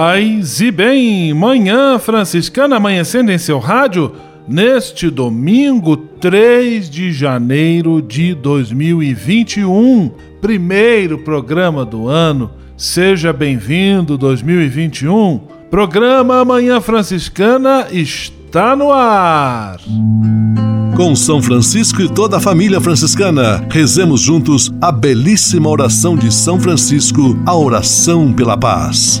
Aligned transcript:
Paz 0.00 0.60
e 0.60 0.70
bem, 0.70 1.34
manhã 1.34 1.98
franciscana 1.98 2.76
amanhecendo 2.76 3.32
em 3.32 3.36
seu 3.36 3.58
rádio 3.58 4.12
neste 4.46 5.10
domingo 5.10 5.96
3 5.96 6.88
de 6.88 7.12
janeiro 7.12 8.00
de 8.00 8.32
2021, 8.32 10.12
primeiro 10.40 11.18
programa 11.18 11.84
do 11.84 12.06
ano. 12.06 12.48
Seja 12.76 13.32
bem-vindo 13.32 14.16
2021. 14.16 15.40
Programa 15.68 16.44
Manhã 16.44 16.80
Franciscana 16.80 17.88
está 17.90 18.76
no 18.76 18.92
ar. 18.92 19.80
Com 20.96 21.16
São 21.16 21.42
Francisco 21.42 22.00
e 22.02 22.08
toda 22.08 22.36
a 22.36 22.40
família 22.40 22.80
franciscana, 22.80 23.66
rezemos 23.68 24.20
juntos 24.20 24.72
a 24.80 24.92
belíssima 24.92 25.68
oração 25.68 26.16
de 26.16 26.32
São 26.32 26.60
Francisco, 26.60 27.36
a 27.44 27.56
oração 27.56 28.32
pela 28.32 28.56
paz. 28.56 29.20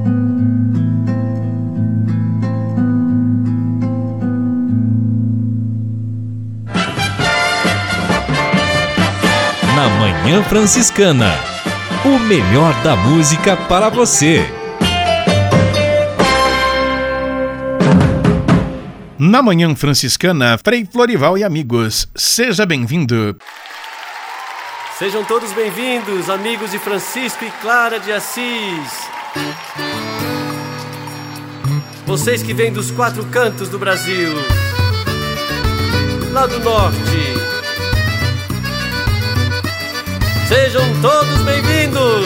Na 9.81 9.89
Manhã 9.89 10.43
Franciscana. 10.43 11.33
O 12.05 12.19
melhor 12.19 12.71
da 12.83 12.95
música 12.95 13.57
para 13.57 13.89
você. 13.89 14.45
Na 19.17 19.41
Manhã 19.41 19.75
Franciscana, 19.75 20.55
Frei 20.63 20.85
Florival 20.85 21.35
e 21.35 21.43
amigos, 21.43 22.07
seja 22.15 22.63
bem-vindo. 22.63 23.35
Sejam 24.99 25.23
todos 25.23 25.51
bem-vindos, 25.53 26.29
amigos 26.29 26.69
de 26.69 26.77
Francisco 26.77 27.43
e 27.43 27.49
Clara 27.59 27.99
de 27.99 28.11
Assis. 28.11 29.09
Vocês 32.05 32.43
que 32.43 32.53
vêm 32.53 32.71
dos 32.71 32.91
quatro 32.91 33.25
cantos 33.25 33.67
do 33.67 33.79
Brasil, 33.79 34.29
lá 36.31 36.45
do 36.45 36.59
norte, 36.59 37.30
Sejam 40.51 40.83
todos 41.01 41.41
bem-vindos! 41.43 42.25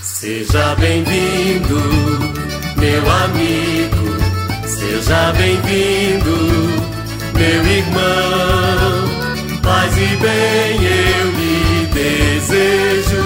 Seja 0.00 0.76
bem-vindo, 0.76 1.80
meu 2.76 3.10
amigo. 3.10 4.18
Seja 4.64 5.32
bem-vindo, 5.32 6.36
meu 7.34 7.66
irmão. 7.66 9.08
Paz 9.62 9.96
e 9.96 10.16
bem 10.18 10.84
eu 10.84 11.30
lhe 11.32 11.86
desejo. 11.86 13.24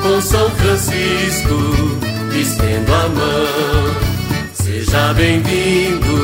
Com 0.00 0.18
São 0.22 0.48
Francisco, 0.52 1.98
estendo 2.34 2.94
a 2.94 3.08
mão. 3.10 3.96
Seja 4.54 5.12
bem-vindo, 5.12 6.16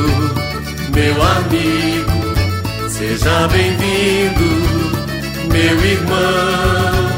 meu 0.91 1.21
amigo. 1.21 2.89
Seja 2.89 3.47
bem-vindo 3.49 4.68
meu 5.49 5.85
irmão. 5.85 7.09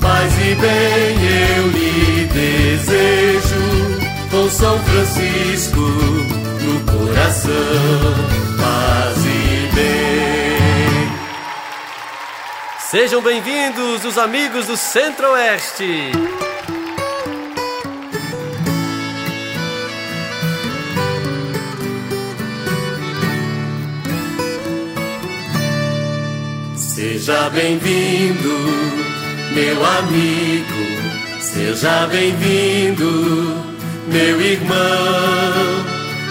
Paz 0.00 0.32
e 0.38 0.54
bem 0.54 1.16
eu 1.56 1.66
lhe 1.68 2.24
desejo, 2.26 4.00
com 4.30 4.48
São 4.50 4.78
Francisco 4.80 5.80
no 5.80 6.80
coração. 6.92 7.52
Paz 8.58 9.16
e 9.24 9.74
bem. 9.74 11.12
Sejam 12.90 13.22
bem-vindos 13.22 14.04
os 14.04 14.18
amigos 14.18 14.66
do 14.66 14.76
Centro-Oeste. 14.76 16.12
Seja 27.22 27.50
bem-vindo, 27.50 28.58
meu 29.54 29.86
amigo. 29.86 31.40
Seja 31.40 32.08
bem-vindo, 32.08 33.62
meu 34.08 34.40
irmão. 34.40 35.84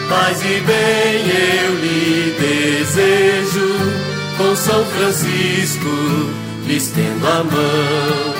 Paz 0.09 0.41
e 0.41 0.59
bem 0.59 1.29
eu 1.63 1.75
lhe 1.75 2.35
desejo. 2.37 3.73
Com 4.35 4.53
São 4.53 4.83
Francisco 4.83 5.87
lhe 6.67 6.75
estendo 6.75 7.25
a 7.25 7.41
mão. 7.45 8.35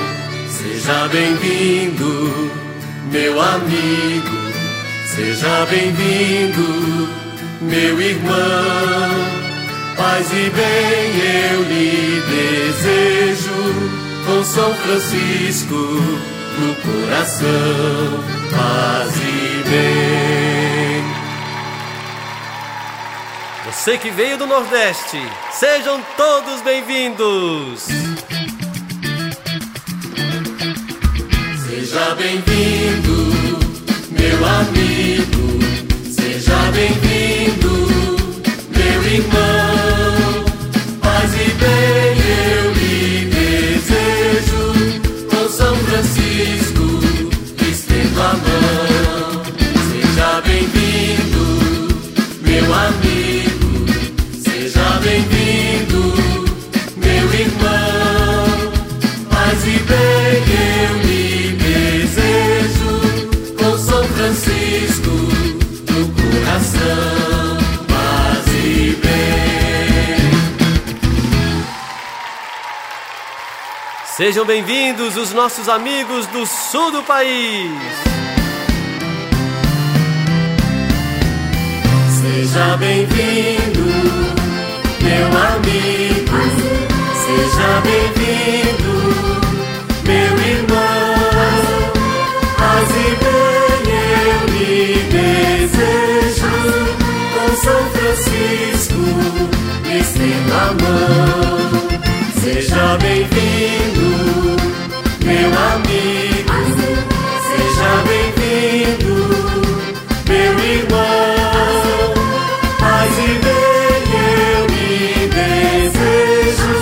Seja 0.50 1.08
bem-vindo, 1.08 2.52
meu 3.14 3.42
amigo. 3.42 4.36
Seja 5.08 5.66
bem-vindo, 5.70 7.08
meu 7.62 8.02
irmão. 8.02 9.41
Paz 9.98 10.28
e 10.32 10.50
bem 10.50 11.52
eu 11.52 11.64
lhe 11.64 12.22
desejo, 12.22 13.52
com 14.26 14.44
São 14.44 14.74
Francisco 14.76 15.76
no 15.76 16.76
coração. 16.76 18.24
Paz 18.52 19.16
e 19.18 19.70
bem. 19.70 20.42
Você 23.66 23.98
que 23.98 24.12
veio 24.12 24.38
do 24.38 24.46
Nordeste, 24.46 25.18
sejam 25.52 26.04
todos 26.18 26.62
bem-vindos. 26.62 27.86
Seja 31.68 32.16
bem-vindo, 32.16 33.60
meu 34.12 34.46
amigo. 34.46 35.60
Seja 36.12 36.72
bem-vindo, 36.74 37.88
meu 38.70 39.04
irmão. 39.04 39.81
Estendo 48.34 48.91
Sejam 74.24 74.46
bem-vindos 74.46 75.18
os 75.18 75.34
nossos 75.34 75.68
amigos 75.68 76.28
do 76.28 76.46
sul 76.46 76.92
do 76.92 77.02
país. 77.02 77.72
Seja 82.22 82.78
bem-vindo, 82.78 83.82
meu 85.02 85.26
amigo. 85.26 86.38
Seja 87.26 87.82
bem-vindo, 87.82 88.94
meu 90.06 90.38
irmão. 90.48 91.18
Paz 92.60 92.90
e 92.92 93.10
bem 93.24 93.90
eu 94.22 94.42
lhe 94.54 95.02
desejo. 95.10 96.54
Com 97.34 97.50
São 97.56 97.82
Francisco, 97.90 99.02
estendo 99.90 100.54
a 100.54 100.66
mão. 100.80 101.71
Seja 102.42 102.98
bem-vindo, 102.98 104.58
meu 105.24 105.50
amigo. 105.74 106.60
Seja 107.48 107.92
bem-vindo, 108.08 109.16
meu 110.28 110.54
irmão. 110.60 112.16
Paz 112.80 113.14
e 113.20 113.38
bem 113.44 114.02
eu 114.18 114.66
lhe 114.66 115.28
desejo. 115.28 116.76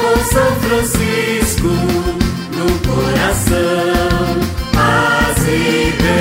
Com 0.00 0.16
São 0.24 0.50
Francisco 0.62 1.68
no 2.56 2.68
coração. 2.88 4.40
Paz 4.72 5.38
e 5.48 5.92
bem. 6.02 6.16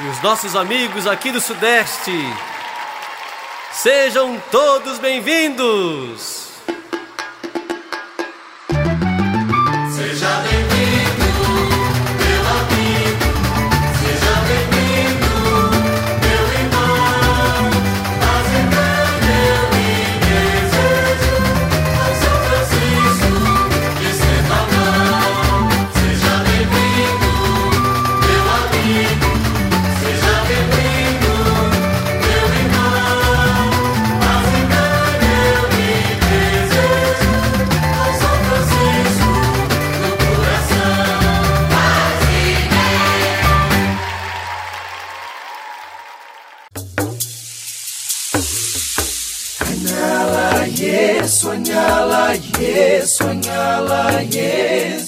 E 0.00 0.08
os 0.10 0.22
nossos 0.22 0.54
amigos 0.54 1.08
aqui 1.08 1.32
do 1.32 1.40
Sudeste. 1.40 2.24
Sejam 3.80 4.42
todos 4.50 4.98
bem-vindos! 4.98 6.37
Hallelujah. 53.58 55.07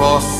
Instrumento 0.00 0.39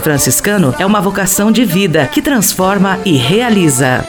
franciscano 0.00 0.74
é 0.78 0.86
uma 0.86 1.00
vocação 1.00 1.52
de 1.52 1.64
vida 1.64 2.06
que 2.06 2.22
transforma 2.22 2.98
e 3.04 3.16
realiza. 3.16 4.04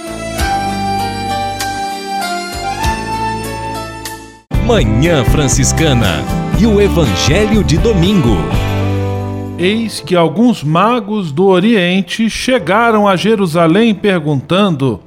Manhã 4.65 5.23
Franciscana 5.25 6.23
e 6.59 6.65
o 6.65 6.79
Evangelho 6.79 7.63
de 7.63 7.77
Domingo. 7.77 8.37
Eis 9.57 9.99
que 9.99 10.15
alguns 10.15 10.63
magos 10.63 11.31
do 11.31 11.45
Oriente 11.45 12.29
chegaram 12.29 13.07
a 13.07 13.15
Jerusalém 13.15 13.93
perguntando: 13.93 15.01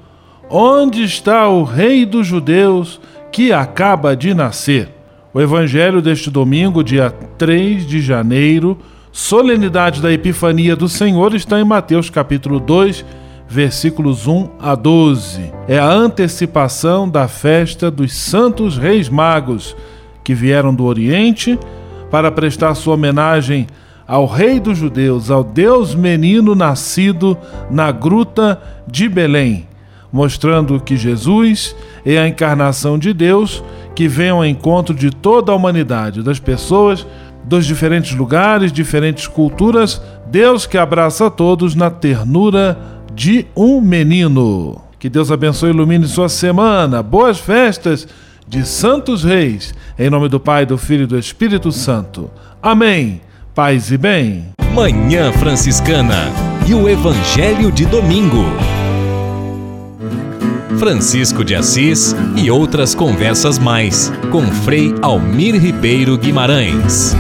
Onde 0.51 1.03
está 1.03 1.49
o 1.49 1.65
Rei 1.65 2.05
dos 2.05 2.27
Judeus 2.27 3.01
que 3.33 3.53
acaba 3.53 4.15
de 4.15 4.35
nascer? 4.35 4.89
O 5.33 5.41
Evangelho 5.41 6.01
deste 6.03 6.31
domingo, 6.31 6.85
dia 6.85 7.11
3 7.11 7.87
de 7.87 8.01
janeiro, 8.01 8.79
solenidade 9.15 10.03
da 10.03 10.13
Epifania 10.13 10.75
do 10.75 10.89
Senhor, 10.89 11.37
está 11.37 11.61
em 11.61 11.65
Mateus 11.65 12.11
capítulo 12.11 12.59
2, 12.59 13.05
versículos 13.49 14.27
1 14.27 14.51
a 14.59 14.75
12. 14.75 15.53
É 15.69 15.79
a 15.79 15.89
antecipação 15.89 17.09
da 17.09 17.29
festa 17.29 17.93
dos 17.93 18.13
Santos 18.13 18.77
Reis 18.77 19.09
Magos, 19.09 19.77
que 20.25 20.35
vieram 20.35 20.75
do 20.75 20.85
Oriente 20.85 21.57
para 22.11 22.33
prestar 22.33 22.75
sua 22.75 22.95
homenagem 22.95 23.69
ao 24.05 24.27
Rei 24.27 24.59
dos 24.59 24.79
Judeus, 24.79 25.31
ao 25.31 25.45
Deus 25.45 25.95
menino 25.95 26.57
nascido 26.57 27.39
na 27.71 27.93
gruta 27.93 28.61
de 28.85 29.09
Belém, 29.09 29.69
mostrando 30.13 30.81
que 30.81 30.97
Jesus 30.97 31.77
é 32.05 32.19
a 32.19 32.27
encarnação 32.27 32.99
de 32.99 33.13
Deus 33.13 33.63
que 33.95 34.09
vem 34.09 34.31
ao 34.31 34.45
encontro 34.45 34.93
de 34.93 35.13
toda 35.13 35.53
a 35.53 35.55
humanidade, 35.55 36.21
das 36.21 36.41
pessoas 36.41 37.07
dos 37.45 37.67
diferentes 37.67 38.15
lugares, 38.17 38.73
diferentes 38.73 39.27
culturas, 39.27 40.01
Deus 40.27 40.67
que 40.67 40.79
abraça 40.79 41.27
a 41.27 41.31
todos 41.31 41.75
na 41.75 41.91
ternura 41.91 42.79
de 43.15 43.47
um 43.55 43.81
menino. 43.81 44.81
Que 44.99 45.09
Deus 45.09 45.31
abençoe 45.31 45.69
e 45.69 45.73
ilumine 45.73 46.07
sua 46.07 46.29
semana. 46.29 47.03
Boas 47.03 47.39
festas 47.39 48.09
de 48.49 48.67
Santos 48.67 49.23
Reis. 49.23 49.75
Em 49.99 50.09
nome 50.09 50.29
do 50.29 50.41
Pai, 50.41 50.65
do 50.65 50.79
Filho 50.79 51.05
e 51.05 51.07
do 51.07 51.19
Espírito 51.19 51.71
Santo. 51.71 52.31
Amém. 52.63 53.21
Paz 53.55 53.93
e 53.93 53.99
bem. 53.99 54.47
Manhã 54.73 55.31
Franciscana 55.33 56.33
e 56.67 56.75
o 56.75 56.89
Evangelho 56.89 57.71
de 57.71 57.85
Domingo. 57.87 58.45
Francisco 60.79 61.45
de 61.45 61.55
Assis 61.55 62.17
e 62.37 62.51
outras 62.51 62.95
conversas 62.95 63.59
mais 63.59 64.13
com 64.33 64.43
Frei 64.43 64.95
Almir 65.01 65.55
Ribeiro 65.55 66.19
Guimarães. 66.19 67.15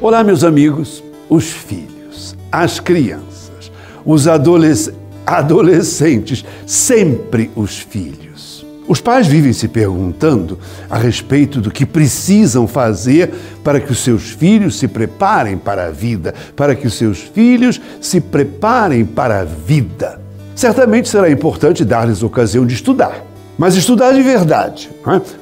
Olá, 0.00 0.22
meus 0.22 0.44
amigos, 0.44 1.02
os 1.28 1.50
filhos, 1.50 2.36
as 2.52 2.78
crianças, 2.78 3.72
os 4.04 4.28
adolesc 4.28 4.94
adolescentes, 5.26 6.44
sempre 6.64 7.50
os 7.56 7.80
filhos. 7.80 8.64
Os 8.86 9.00
pais 9.00 9.26
vivem 9.26 9.52
se 9.52 9.66
perguntando 9.66 10.56
a 10.88 10.96
respeito 10.96 11.60
do 11.60 11.68
que 11.68 11.84
precisam 11.84 12.68
fazer 12.68 13.34
para 13.64 13.80
que 13.80 13.90
os 13.90 13.98
seus 13.98 14.30
filhos 14.30 14.78
se 14.78 14.86
preparem 14.86 15.58
para 15.58 15.86
a 15.86 15.90
vida, 15.90 16.32
para 16.54 16.76
que 16.76 16.86
os 16.86 16.94
seus 16.94 17.18
filhos 17.18 17.80
se 18.00 18.20
preparem 18.20 19.04
para 19.04 19.40
a 19.40 19.44
vida. 19.44 20.20
Certamente 20.54 21.08
será 21.08 21.28
importante 21.28 21.84
dar-lhes 21.84 22.22
ocasião 22.22 22.64
de 22.64 22.74
estudar, 22.74 23.24
mas 23.58 23.74
estudar 23.74 24.12
de 24.12 24.22
verdade, 24.22 24.88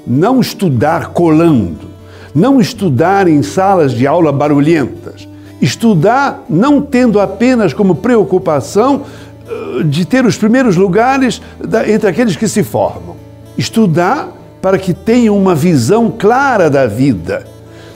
não 0.07 0.41
estudar 0.41 1.09
colando, 1.09 1.96
não 2.37 2.61
estudar 2.61 3.27
em 3.27 3.43
salas 3.43 3.93
de 3.93 4.07
aula 4.07 4.31
barulhentas, 4.31 5.27
estudar 5.59 6.45
não 6.51 6.83
tendo 6.83 7.19
apenas 7.19 7.73
como 7.73 7.95
preocupação 7.95 9.05
uh, 9.49 9.83
de 9.83 10.05
ter 10.05 10.27
os 10.27 10.37
primeiros 10.37 10.77
lugares 10.77 11.41
entre 11.89 12.11
aqueles 12.11 12.37
que 12.37 12.47
se 12.47 12.63
formam. 12.63 13.17
Estudar 13.57 14.29
para 14.61 14.77
que 14.79 14.93
tenham 14.93 15.35
uma 15.35 15.55
visão 15.55 16.11
clara 16.11 16.69
da 16.69 16.87
vida. 16.87 17.47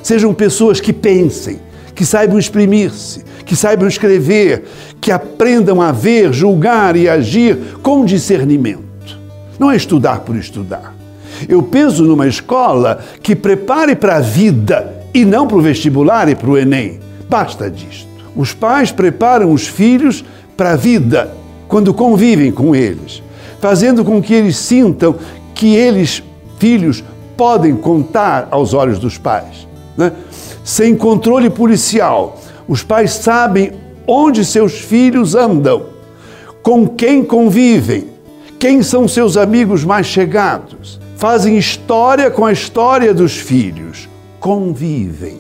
Sejam 0.03 0.33
pessoas 0.33 0.81
que 0.81 0.93
pensem, 0.95 1.61
que 1.95 2.07
saibam 2.07 2.39
exprimir-se, 2.39 3.23
que 3.45 3.55
saibam 3.55 3.87
escrever, 3.87 4.65
que 5.03 5.13
aprendam 5.13 5.83
a 5.83 5.93
ver, 5.93 6.33
julgar 6.33 6.97
e 6.97 7.11
agir 7.11 7.59
com 7.83 8.07
discernimento. 8.07 9.19
Não 9.59 9.71
é 9.71 9.77
estudar 9.77 10.21
por 10.21 10.35
estudar. 10.35 11.00
Eu 11.49 11.63
penso 11.63 12.03
numa 12.05 12.27
escola 12.27 13.01
que 13.23 13.35
prepare 13.35 13.95
para 13.95 14.17
a 14.17 14.21
vida 14.21 15.05
e 15.13 15.25
não 15.25 15.47
para 15.47 15.57
o 15.57 15.63
vestibular 15.63 16.29
e 16.29 16.35
para 16.35 16.51
o 16.51 16.59
Enem. 16.59 17.01
Basta 17.29 17.71
disto. 17.71 18.09
Os 18.35 18.53
pais 18.53 18.93
preparam 18.93 19.53
os 19.53 19.67
filhos 19.67 20.25
para 20.57 20.73
a 20.73 20.77
vida 20.77 21.35
quando 21.69 21.95
convivem 21.95 22.51
com 22.51 22.75
eles, 22.75 23.23
fazendo 23.61 24.05
com 24.05 24.21
que 24.21 24.35
eles 24.35 24.57
sintam 24.57 25.15
que 25.55 25.75
eles, 25.75 26.23
filhos, 26.59 27.03
podem 27.37 27.77
contar 27.77 28.49
aos 28.51 28.75
olhos 28.75 28.99
dos 28.99 29.17
pais. 29.17 29.69
Né? 29.97 30.13
Sem 30.65 30.97
controle 30.97 31.49
policial, 31.49 32.39
os 32.69 32.83
pais 32.83 33.13
sabem 33.13 33.73
onde 34.07 34.45
seus 34.45 34.79
filhos 34.79 35.35
andam, 35.35 35.85
com 36.63 36.87
quem 36.87 37.25
convivem, 37.25 38.09
quem 38.59 38.83
são 38.83 39.09
seus 39.09 39.37
amigos 39.37 39.85
mais 39.85 40.07
chegados. 40.07 41.01
Fazem 41.21 41.59
história 41.59 42.31
com 42.31 42.47
a 42.47 42.53
história 42.53 43.13
dos 43.13 43.37
filhos, 43.37 44.09
convivem. 44.41 45.39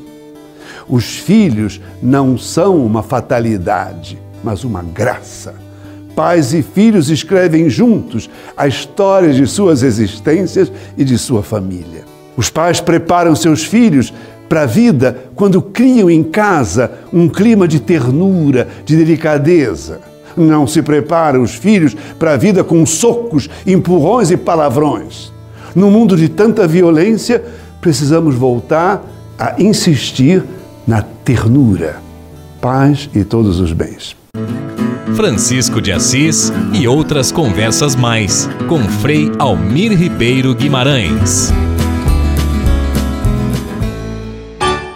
Os 0.86 1.16
filhos 1.16 1.80
não 2.02 2.36
são 2.36 2.84
uma 2.84 3.02
fatalidade, 3.02 4.18
mas 4.44 4.62
uma 4.62 4.82
graça. 4.82 5.54
Pais 6.14 6.52
e 6.52 6.60
filhos 6.60 7.08
escrevem 7.08 7.70
juntos 7.70 8.28
a 8.54 8.68
história 8.68 9.32
de 9.32 9.46
suas 9.46 9.82
existências 9.82 10.70
e 10.98 11.02
de 11.02 11.16
sua 11.16 11.42
família. 11.42 12.04
Os 12.36 12.50
pais 12.50 12.78
preparam 12.78 13.34
seus 13.34 13.64
filhos 13.64 14.12
para 14.50 14.64
a 14.64 14.66
vida 14.66 15.30
quando 15.34 15.62
criam 15.62 16.10
em 16.10 16.22
casa 16.22 16.92
um 17.10 17.26
clima 17.26 17.66
de 17.66 17.80
ternura, 17.80 18.68
de 18.84 18.98
delicadeza. 18.98 20.02
Não 20.36 20.66
se 20.66 20.82
preparam 20.82 21.40
os 21.40 21.54
filhos 21.54 21.96
para 22.18 22.34
a 22.34 22.36
vida 22.36 22.62
com 22.62 22.84
socos, 22.84 23.48
empurrões 23.66 24.30
e 24.30 24.36
palavrões. 24.36 25.39
No 25.74 25.90
mundo 25.90 26.16
de 26.16 26.28
tanta 26.28 26.66
violência, 26.66 27.42
precisamos 27.80 28.34
voltar 28.34 29.02
a 29.38 29.60
insistir 29.60 30.44
na 30.86 31.02
ternura, 31.02 32.02
paz 32.60 33.08
e 33.14 33.24
todos 33.24 33.60
os 33.60 33.72
bens. 33.72 34.16
Francisco 35.14 35.80
de 35.80 35.92
Assis 35.92 36.52
e 36.72 36.86
outras 36.86 37.30
conversas 37.30 37.94
mais 37.94 38.48
com 38.68 38.78
Frei 38.80 39.30
Almir 39.38 39.92
Ribeiro 39.92 40.54
Guimarães. 40.54 41.52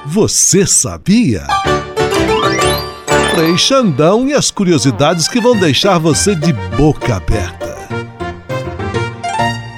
Você 0.07 0.67
sabia? 0.67 1.47
Frei 3.35 3.59
Xandão 3.59 4.29
e 4.29 4.33
as 4.33 4.51
curiosidades 4.51 5.27
que 5.27 5.41
vão 5.41 5.59
deixar 5.59 5.99
você 5.99 6.37
de 6.37 6.53
boca 6.53 7.17
aberta. 7.17 7.64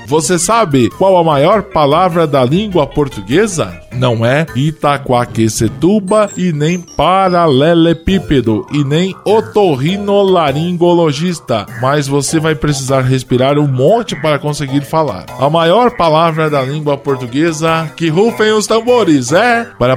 Você 0.07 0.39
sabe 0.39 0.89
qual 0.89 1.17
a 1.17 1.25
maior 1.25 1.65
palavra 1.65 2.29
da 2.29 2.45
língua 2.45 2.87
portuguesa? 2.87 3.86
Não 3.99 4.25
é 4.25 4.47
Itaquaquecetuba 4.55 6.31
e 6.37 6.53
nem 6.53 6.79
paralelepípedo 6.81 8.65
e 8.73 8.85
nem 8.85 9.13
otorrinolaringologista, 9.25 11.67
mas 11.81 12.07
você 12.07 12.39
vai 12.39 12.55
precisar 12.55 13.01
respirar 13.01 13.59
um 13.59 13.67
monte 13.67 14.15
para 14.17 14.39
conseguir 14.39 14.83
falar. 14.83 15.25
A 15.39 15.51
maior 15.51 15.97
palavra 15.97 16.51
da 16.51 16.63
língua 16.63 16.97
portuguesa 16.97 17.91
que 17.97 18.09
rufem 18.09 18.53
os 18.53 18.67
tambores 18.67 19.33
é 19.33 19.67
para 19.79 19.97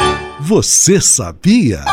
Você 0.40 1.00
sabia? 1.00 1.84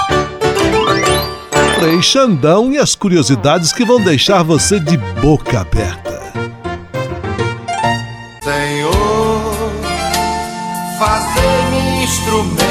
Frei 1.79 2.01
Xandão 2.01 2.71
e 2.71 2.77
as 2.77 2.93
curiosidades 2.93 3.73
que 3.73 3.83
vão 3.83 3.99
deixar 3.99 4.43
você 4.43 4.79
de 4.79 4.97
boca 4.97 5.61
aberta. 5.61 6.20
Fazei-me 12.41 12.61
instrumento 12.61 12.65
de 12.65 12.70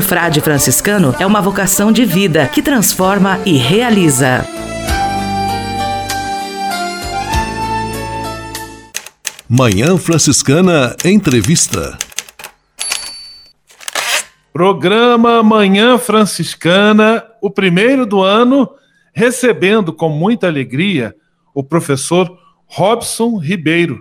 frade 0.01 0.41
franciscano 0.41 1.15
é 1.19 1.25
uma 1.25 1.41
vocação 1.41 1.91
de 1.91 2.03
vida 2.05 2.47
que 2.47 2.61
transforma 2.61 3.39
e 3.45 3.57
realiza. 3.57 4.45
Manhã 9.47 9.97
Franciscana 9.97 10.95
Entrevista. 11.03 11.97
Programa 14.53 15.43
Manhã 15.43 15.97
Franciscana, 15.97 17.23
o 17.41 17.49
primeiro 17.49 18.05
do 18.05 18.21
ano, 18.21 18.69
recebendo 19.13 19.93
com 19.93 20.09
muita 20.09 20.47
alegria 20.47 21.15
o 21.53 21.63
professor 21.63 22.37
Robson 22.65 23.37
Ribeiro. 23.37 23.99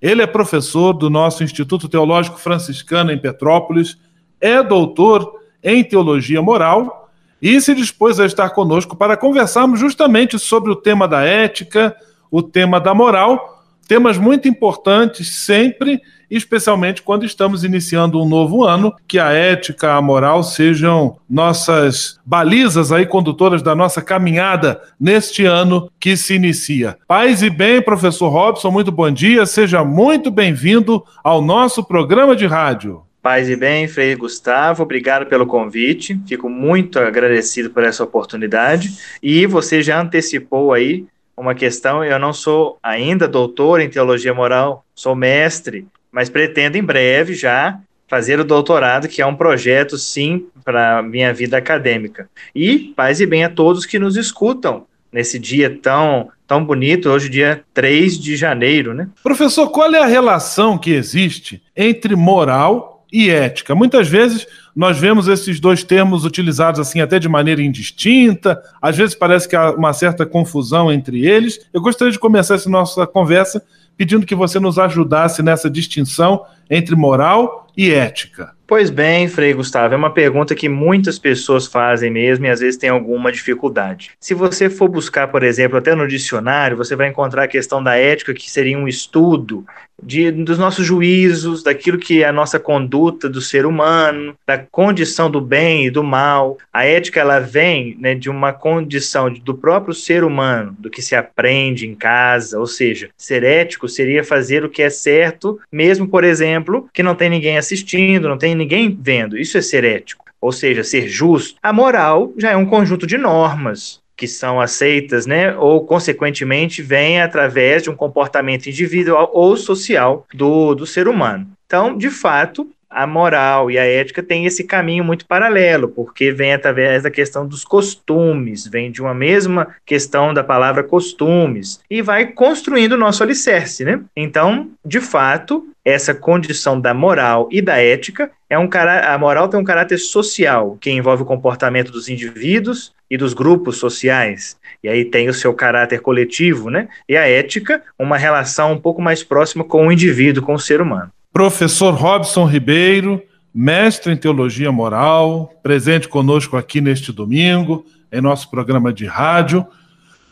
Ele 0.00 0.22
é 0.22 0.26
professor 0.26 0.92
do 0.92 1.10
nosso 1.10 1.42
Instituto 1.42 1.88
Teológico 1.88 2.38
Franciscano 2.38 3.10
em 3.10 3.18
Petrópolis, 3.18 3.98
é 4.40 4.62
doutor 4.62 5.39
em 5.62 5.84
teologia 5.84 6.40
moral 6.40 7.08
e 7.40 7.60
se 7.60 7.74
dispôs 7.74 8.20
a 8.20 8.26
estar 8.26 8.50
conosco 8.50 8.96
para 8.96 9.16
conversarmos 9.16 9.80
justamente 9.80 10.38
sobre 10.38 10.70
o 10.70 10.76
tema 10.76 11.08
da 11.08 11.22
ética, 11.22 11.96
o 12.30 12.42
tema 12.42 12.78
da 12.78 12.94
moral, 12.94 13.64
temas 13.88 14.18
muito 14.18 14.46
importantes 14.46 15.34
sempre, 15.34 16.00
especialmente 16.30 17.02
quando 17.02 17.24
estamos 17.24 17.64
iniciando 17.64 18.22
um 18.22 18.28
novo 18.28 18.62
ano, 18.62 18.94
que 19.08 19.18
a 19.18 19.32
ética, 19.32 19.94
a 19.94 20.02
moral 20.02 20.44
sejam 20.44 21.16
nossas 21.28 22.20
balizas 22.24 22.92
aí 22.92 23.04
condutoras 23.04 23.62
da 23.62 23.74
nossa 23.74 24.00
caminhada 24.00 24.80
neste 25.00 25.44
ano 25.44 25.90
que 25.98 26.16
se 26.16 26.34
inicia. 26.34 26.96
Paz 27.08 27.42
e 27.42 27.50
bem, 27.50 27.82
professor 27.82 28.28
Robson, 28.28 28.70
muito 28.70 28.92
bom 28.92 29.10
dia, 29.10 29.44
seja 29.44 29.82
muito 29.82 30.30
bem-vindo 30.30 31.02
ao 31.24 31.42
nosso 31.42 31.82
programa 31.82 32.36
de 32.36 32.46
rádio. 32.46 33.02
Paz 33.22 33.50
e 33.50 33.56
bem, 33.56 33.86
Frei 33.86 34.14
Gustavo, 34.16 34.82
obrigado 34.82 35.26
pelo 35.26 35.46
convite. 35.46 36.18
Fico 36.26 36.48
muito 36.48 36.98
agradecido 36.98 37.68
por 37.68 37.84
essa 37.84 38.02
oportunidade. 38.02 38.96
E 39.22 39.46
você 39.46 39.82
já 39.82 40.00
antecipou 40.00 40.72
aí 40.72 41.06
uma 41.36 41.54
questão. 41.54 42.02
Eu 42.02 42.18
não 42.18 42.32
sou 42.32 42.78
ainda 42.82 43.28
doutor 43.28 43.80
em 43.80 43.90
teologia 43.90 44.32
moral, 44.32 44.86
sou 44.94 45.14
mestre, 45.14 45.86
mas 46.10 46.30
pretendo 46.30 46.78
em 46.78 46.82
breve 46.82 47.34
já 47.34 47.78
fazer 48.08 48.40
o 48.40 48.44
doutorado, 48.44 49.06
que 49.06 49.20
é 49.20 49.26
um 49.26 49.36
projeto, 49.36 49.98
sim, 49.98 50.46
para 50.64 51.02
minha 51.02 51.32
vida 51.32 51.58
acadêmica. 51.58 52.28
E 52.54 52.92
paz 52.96 53.20
e 53.20 53.26
bem 53.26 53.44
a 53.44 53.50
todos 53.50 53.86
que 53.86 53.98
nos 53.98 54.16
escutam 54.16 54.86
nesse 55.12 55.38
dia 55.38 55.78
tão, 55.82 56.28
tão 56.46 56.64
bonito, 56.64 57.08
hoje, 57.08 57.28
dia 57.28 57.62
3 57.74 58.18
de 58.18 58.36
janeiro, 58.36 58.94
né? 58.94 59.08
Professor, 59.22 59.68
qual 59.70 59.92
é 59.94 60.00
a 60.00 60.06
relação 60.06 60.78
que 60.78 60.92
existe 60.92 61.62
entre 61.76 62.16
moral 62.16 62.89
e 63.12 63.30
ética. 63.30 63.74
Muitas 63.74 64.08
vezes 64.08 64.46
nós 64.74 64.98
vemos 64.98 65.28
esses 65.28 65.58
dois 65.58 65.82
termos 65.82 66.24
utilizados 66.24 66.80
assim 66.80 67.00
até 67.00 67.18
de 67.18 67.28
maneira 67.28 67.62
indistinta, 67.62 68.62
às 68.80 68.96
vezes 68.96 69.14
parece 69.14 69.48
que 69.48 69.56
há 69.56 69.72
uma 69.72 69.92
certa 69.92 70.24
confusão 70.24 70.92
entre 70.92 71.26
eles. 71.26 71.60
Eu 71.72 71.80
gostaria 71.80 72.12
de 72.12 72.18
começar 72.18 72.54
essa 72.54 72.70
nossa 72.70 73.06
conversa 73.06 73.62
pedindo 73.96 74.24
que 74.24 74.34
você 74.34 74.58
nos 74.58 74.78
ajudasse 74.78 75.42
nessa 75.42 75.68
distinção 75.68 76.44
entre 76.70 76.94
moral 76.94 77.66
e 77.76 77.92
ética. 77.92 78.52
Pois 78.70 78.88
bem, 78.88 79.26
Frei 79.26 79.52
Gustavo, 79.52 79.94
é 79.94 79.96
uma 79.96 80.12
pergunta 80.12 80.54
que 80.54 80.68
muitas 80.68 81.18
pessoas 81.18 81.66
fazem 81.66 82.08
mesmo 82.08 82.46
e 82.46 82.48
às 82.48 82.60
vezes 82.60 82.78
tem 82.78 82.88
alguma 82.88 83.32
dificuldade. 83.32 84.12
Se 84.20 84.32
você 84.32 84.70
for 84.70 84.88
buscar, 84.88 85.26
por 85.26 85.42
exemplo, 85.42 85.76
até 85.76 85.92
no 85.92 86.06
dicionário, 86.06 86.76
você 86.76 86.94
vai 86.94 87.08
encontrar 87.08 87.42
a 87.42 87.48
questão 87.48 87.82
da 87.82 87.96
ética, 87.96 88.32
que 88.32 88.48
seria 88.48 88.78
um 88.78 88.86
estudo 88.86 89.66
de, 90.00 90.30
dos 90.30 90.56
nossos 90.56 90.86
juízos, 90.86 91.64
daquilo 91.64 91.98
que 91.98 92.22
é 92.22 92.28
a 92.28 92.32
nossa 92.32 92.60
conduta 92.60 93.28
do 93.28 93.40
ser 93.40 93.66
humano, 93.66 94.36
da 94.46 94.56
condição 94.58 95.28
do 95.28 95.40
bem 95.40 95.86
e 95.86 95.90
do 95.90 96.04
mal. 96.04 96.56
A 96.72 96.84
ética 96.84 97.18
ela 97.18 97.40
vem 97.40 97.96
né, 97.98 98.14
de 98.14 98.30
uma 98.30 98.52
condição 98.52 99.32
do 99.32 99.54
próprio 99.54 99.92
ser 99.92 100.22
humano, 100.22 100.76
do 100.78 100.88
que 100.88 101.02
se 101.02 101.16
aprende 101.16 101.88
em 101.88 101.94
casa, 101.96 102.58
ou 102.58 102.66
seja, 102.66 103.10
ser 103.16 103.42
ético 103.42 103.88
seria 103.88 104.22
fazer 104.22 104.64
o 104.64 104.70
que 104.70 104.80
é 104.80 104.90
certo, 104.90 105.58
mesmo, 105.72 106.06
por 106.06 106.22
exemplo, 106.22 106.59
que 106.92 107.02
não 107.02 107.14
tem 107.14 107.28
ninguém 107.28 107.58
assistindo, 107.58 108.28
não 108.28 108.38
tem 108.38 108.54
ninguém 108.54 108.96
vendo. 109.00 109.38
Isso 109.38 109.58
é 109.58 109.62
ser 109.62 109.84
ético, 109.84 110.24
ou 110.40 110.52
seja, 110.52 110.84
ser 110.84 111.08
justo. 111.08 111.58
A 111.62 111.72
moral 111.72 112.32
já 112.36 112.50
é 112.50 112.56
um 112.56 112.66
conjunto 112.66 113.06
de 113.06 113.18
normas 113.18 114.00
que 114.16 114.28
são 114.28 114.60
aceitas, 114.60 115.24
né, 115.24 115.56
ou 115.56 115.86
consequentemente 115.86 116.82
vem 116.82 117.22
através 117.22 117.82
de 117.82 117.88
um 117.88 117.96
comportamento 117.96 118.66
individual 118.66 119.30
ou 119.32 119.56
social 119.56 120.26
do, 120.34 120.74
do 120.74 120.86
ser 120.86 121.08
humano. 121.08 121.46
Então, 121.64 121.96
de 121.96 122.10
fato, 122.10 122.68
a 122.90 123.06
moral 123.06 123.70
e 123.70 123.78
a 123.78 123.84
ética 123.86 124.22
têm 124.22 124.46
esse 124.46 124.64
caminho 124.64 125.04
muito 125.04 125.24
paralelo, 125.24 125.88
porque 125.88 126.32
vem 126.32 126.52
através 126.52 127.04
da 127.04 127.10
questão 127.10 127.46
dos 127.46 127.64
costumes, 127.64 128.66
vem 128.66 128.90
de 128.90 129.00
uma 129.00 129.14
mesma 129.14 129.68
questão 129.86 130.34
da 130.34 130.42
palavra 130.42 130.82
costumes, 130.82 131.80
e 131.88 132.02
vai 132.02 132.26
construindo 132.32 132.92
o 132.92 132.98
nosso 132.98 133.22
alicerce, 133.22 133.84
né? 133.84 134.00
Então, 134.16 134.70
de 134.84 135.00
fato, 135.00 135.66
essa 135.84 136.12
condição 136.12 136.80
da 136.80 136.92
moral 136.92 137.48
e 137.50 137.62
da 137.62 137.78
ética 137.78 138.30
é 138.48 138.58
um 138.58 138.68
cara, 138.68 139.14
a 139.14 139.18
moral 139.18 139.48
tem 139.48 139.58
um 139.58 139.64
caráter 139.64 139.98
social, 139.98 140.76
que 140.80 140.90
envolve 140.90 141.22
o 141.22 141.26
comportamento 141.26 141.92
dos 141.92 142.08
indivíduos 142.08 142.92
e 143.08 143.16
dos 143.16 143.32
grupos 143.32 143.78
sociais. 143.78 144.58
E 144.82 144.88
aí 144.88 145.04
tem 145.04 145.28
o 145.28 145.34
seu 145.34 145.54
caráter 145.54 146.00
coletivo, 146.00 146.70
né? 146.70 146.88
E 147.08 147.16
a 147.16 147.28
ética, 147.28 147.82
uma 147.98 148.18
relação 148.18 148.72
um 148.72 148.78
pouco 148.78 149.00
mais 149.00 149.22
próxima 149.22 149.64
com 149.64 149.86
o 149.86 149.92
indivíduo, 149.92 150.42
com 150.42 150.54
o 150.54 150.58
ser 150.58 150.80
humano. 150.80 151.10
Professor 151.32 151.94
Robson 151.94 152.44
Ribeiro, 152.44 153.22
mestre 153.54 154.12
em 154.12 154.16
teologia 154.16 154.72
moral, 154.72 155.52
presente 155.62 156.08
conosco 156.08 156.56
aqui 156.56 156.80
neste 156.80 157.12
domingo, 157.12 157.86
em 158.10 158.20
nosso 158.20 158.50
programa 158.50 158.92
de 158.92 159.06
rádio. 159.06 159.66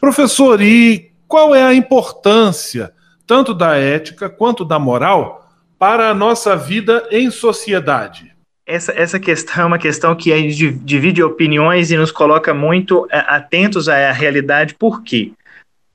Professor, 0.01 0.61
e 0.61 1.11
qual 1.27 1.55
é 1.55 1.63
a 1.63 1.75
importância 1.75 2.93
tanto 3.27 3.55
da 3.55 3.77
ética 3.77 4.29
quanto 4.29 4.65
da 4.65 4.79
moral 4.79 5.49
para 5.79 6.09
a 6.09 6.15
nossa 6.15 6.57
vida 6.57 7.07
em 7.11 7.31
sociedade? 7.31 8.33
Essa, 8.67 8.93
essa 8.93 9.21
questão 9.21 9.63
é 9.63 9.67
uma 9.67 9.79
questão 9.79 10.15
que 10.15 10.31
divide 10.85 11.23
opiniões 11.23 11.91
e 11.91 11.97
nos 11.97 12.11
coloca 12.11 12.53
muito 12.53 13.07
é, 13.11 13.19
atentos 13.21 13.89
à 13.89 14.13
realidade, 14.13 14.75
porque 14.75 15.33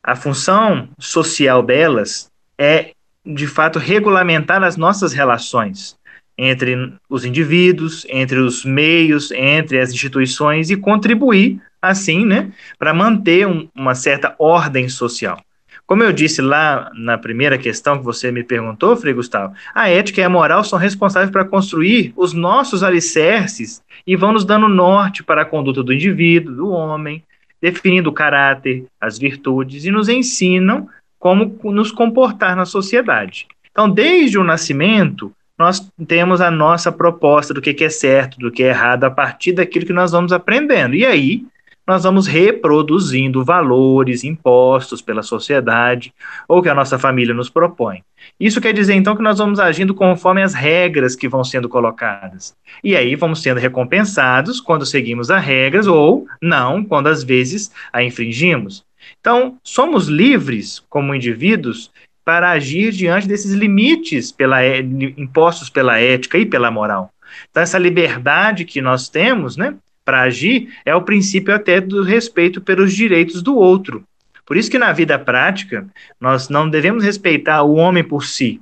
a 0.01 0.15
função 0.15 0.87
social 0.97 1.61
delas 1.61 2.27
é 2.57 2.92
de 3.25 3.47
fato, 3.47 3.79
regulamentar 3.79 4.63
as 4.63 4.77
nossas 4.77 5.13
relações 5.13 5.95
entre 6.37 6.93
os 7.09 7.25
indivíduos, 7.25 8.05
entre 8.09 8.39
os 8.39 8.65
meios, 8.65 9.31
entre 9.31 9.79
as 9.79 9.91
instituições 9.91 10.69
e 10.69 10.77
contribuir, 10.77 11.61
assim, 11.81 12.25
né, 12.25 12.51
para 12.77 12.93
manter 12.93 13.47
um, 13.47 13.69
uma 13.75 13.93
certa 13.93 14.35
ordem 14.39 14.89
social. 14.89 15.39
Como 15.85 16.01
eu 16.01 16.13
disse 16.13 16.41
lá 16.41 16.89
na 16.95 17.17
primeira 17.17 17.57
questão 17.57 17.97
que 17.97 18.05
você 18.05 18.31
me 18.31 18.43
perguntou, 18.43 18.95
Frei 18.95 19.13
Gustavo, 19.13 19.53
a 19.75 19.89
ética 19.89 20.21
e 20.21 20.23
a 20.23 20.29
moral 20.29 20.63
são 20.63 20.79
responsáveis 20.79 21.29
para 21.29 21.45
construir 21.45 22.13
os 22.15 22.33
nossos 22.33 22.83
alicerces 22.83 23.83
e 24.07 24.15
vão 24.15 24.31
nos 24.31 24.45
dando 24.45 24.69
norte 24.69 25.23
para 25.23 25.41
a 25.41 25.45
conduta 25.45 25.83
do 25.83 25.93
indivíduo, 25.93 26.55
do 26.55 26.69
homem, 26.69 27.21
definindo 27.61 28.09
o 28.09 28.13
caráter, 28.13 28.85
as 28.99 29.19
virtudes 29.19 29.83
e 29.85 29.91
nos 29.91 30.07
ensinam 30.07 30.87
como 31.23 31.57
nos 31.63 31.89
comportar 31.89 32.53
na 32.53 32.65
sociedade. 32.65 33.47
Então, 33.71 33.89
desde 33.89 34.37
o 34.37 34.43
nascimento, 34.43 35.31
nós 35.57 35.89
temos 36.05 36.41
a 36.41 36.51
nossa 36.51 36.91
proposta 36.91 37.53
do 37.53 37.61
que 37.61 37.81
é 37.81 37.89
certo, 37.89 38.37
do 38.37 38.51
que 38.51 38.61
é 38.61 38.67
errado, 38.67 39.05
a 39.05 39.09
partir 39.09 39.53
daquilo 39.53 39.85
que 39.85 39.93
nós 39.93 40.11
vamos 40.11 40.33
aprendendo. 40.33 40.95
E 40.95 41.05
aí, 41.05 41.45
nós 41.87 42.03
vamos 42.03 42.27
reproduzindo 42.27 43.41
valores 43.41 44.25
impostos 44.25 45.01
pela 45.01 45.23
sociedade 45.23 46.13
ou 46.45 46.61
que 46.61 46.67
a 46.67 46.75
nossa 46.75 46.99
família 46.99 47.33
nos 47.33 47.49
propõe. 47.49 48.03
Isso 48.37 48.59
quer 48.59 48.73
dizer, 48.73 48.93
então, 48.93 49.15
que 49.15 49.23
nós 49.23 49.37
vamos 49.37 49.61
agindo 49.61 49.95
conforme 49.95 50.43
as 50.43 50.53
regras 50.53 51.15
que 51.15 51.29
vão 51.29 51.45
sendo 51.45 51.69
colocadas. 51.69 52.53
E 52.83 52.97
aí 52.97 53.15
vamos 53.15 53.41
sendo 53.41 53.61
recompensados 53.61 54.59
quando 54.59 54.85
seguimos 54.85 55.31
as 55.31 55.41
regras 55.41 55.87
ou 55.87 56.27
não, 56.41 56.83
quando 56.83 57.07
às 57.07 57.23
vezes 57.23 57.71
a 57.93 58.03
infringimos. 58.03 58.83
Então, 59.19 59.57
somos 59.63 60.07
livres 60.07 60.83
como 60.89 61.15
indivíduos 61.15 61.91
para 62.25 62.51
agir 62.51 62.91
diante 62.91 63.27
desses 63.27 63.53
limites 63.53 64.31
pela, 64.31 64.63
é, 64.63 64.79
impostos 64.79 65.69
pela 65.69 65.99
ética 65.99 66.37
e 66.37 66.45
pela 66.45 66.71
moral. 66.71 67.11
Então, 67.49 67.63
essa 67.63 67.77
liberdade 67.77 68.65
que 68.65 68.81
nós 68.81 69.09
temos 69.09 69.57
né, 69.57 69.75
para 70.05 70.21
agir 70.21 70.73
é 70.85 70.95
o 70.95 71.01
princípio 71.01 71.53
até 71.53 71.81
do 71.81 72.03
respeito 72.03 72.61
pelos 72.61 72.93
direitos 72.93 73.41
do 73.41 73.55
outro. 73.55 74.03
Por 74.45 74.57
isso 74.57 74.69
que 74.69 74.77
na 74.77 74.91
vida 74.91 75.17
prática, 75.17 75.85
nós 76.19 76.49
não 76.49 76.69
devemos 76.69 77.03
respeitar 77.03 77.63
o 77.63 77.75
homem 77.75 78.03
por 78.03 78.25
si, 78.25 78.61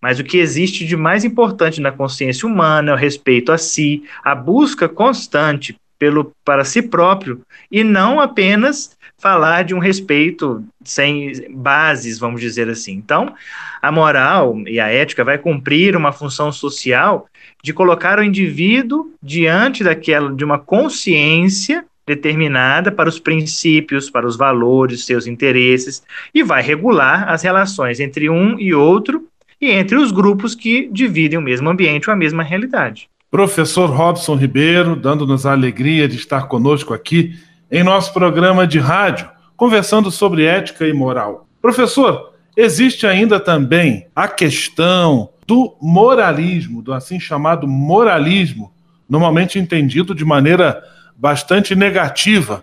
mas 0.00 0.18
o 0.18 0.24
que 0.24 0.38
existe 0.38 0.84
de 0.84 0.96
mais 0.96 1.24
importante 1.24 1.80
na 1.80 1.92
consciência 1.92 2.46
humana 2.46 2.90
é 2.90 2.94
o 2.94 2.98
respeito 2.98 3.52
a 3.52 3.58
si, 3.58 4.02
a 4.22 4.34
busca 4.34 4.88
constante 4.88 5.76
pelo 6.02 6.34
para 6.44 6.64
si 6.64 6.82
próprio 6.82 7.42
e 7.70 7.84
não 7.84 8.18
apenas 8.18 8.96
falar 9.18 9.62
de 9.62 9.72
um 9.72 9.78
respeito 9.78 10.64
sem 10.82 11.46
bases, 11.48 12.18
vamos 12.18 12.40
dizer 12.40 12.68
assim. 12.68 12.94
Então, 12.94 13.32
a 13.80 13.92
moral 13.92 14.60
e 14.66 14.80
a 14.80 14.88
ética 14.88 15.22
vai 15.22 15.38
cumprir 15.38 15.94
uma 15.94 16.10
função 16.10 16.50
social 16.50 17.28
de 17.62 17.72
colocar 17.72 18.18
o 18.18 18.24
indivíduo 18.24 19.14
diante 19.22 19.84
daquela 19.84 20.34
de 20.34 20.44
uma 20.44 20.58
consciência 20.58 21.84
determinada 22.04 22.90
para 22.90 23.08
os 23.08 23.20
princípios, 23.20 24.10
para 24.10 24.26
os 24.26 24.36
valores, 24.36 25.06
seus 25.06 25.28
interesses 25.28 26.02
e 26.34 26.42
vai 26.42 26.64
regular 26.64 27.28
as 27.28 27.44
relações 27.44 28.00
entre 28.00 28.28
um 28.28 28.58
e 28.58 28.74
outro 28.74 29.24
e 29.60 29.70
entre 29.70 29.96
os 29.96 30.10
grupos 30.10 30.56
que 30.56 30.88
dividem 30.90 31.38
o 31.38 31.42
mesmo 31.42 31.70
ambiente 31.70 32.10
ou 32.10 32.12
a 32.12 32.16
mesma 32.16 32.42
realidade. 32.42 33.08
Professor 33.32 33.88
Robson 33.88 34.34
Ribeiro, 34.34 34.94
dando-nos 34.94 35.46
a 35.46 35.52
alegria 35.52 36.06
de 36.06 36.16
estar 36.16 36.48
conosco 36.48 36.92
aqui 36.92 37.34
em 37.70 37.82
nosso 37.82 38.12
programa 38.12 38.66
de 38.66 38.78
rádio, 38.78 39.26
conversando 39.56 40.10
sobre 40.10 40.44
ética 40.44 40.86
e 40.86 40.92
moral. 40.92 41.48
Professor, 41.62 42.34
existe 42.54 43.06
ainda 43.06 43.40
também 43.40 44.06
a 44.14 44.28
questão 44.28 45.30
do 45.46 45.74
moralismo, 45.80 46.82
do 46.82 46.92
assim 46.92 47.18
chamado 47.18 47.66
moralismo, 47.66 48.70
normalmente 49.08 49.58
entendido 49.58 50.14
de 50.14 50.26
maneira 50.26 50.84
bastante 51.16 51.74
negativa. 51.74 52.62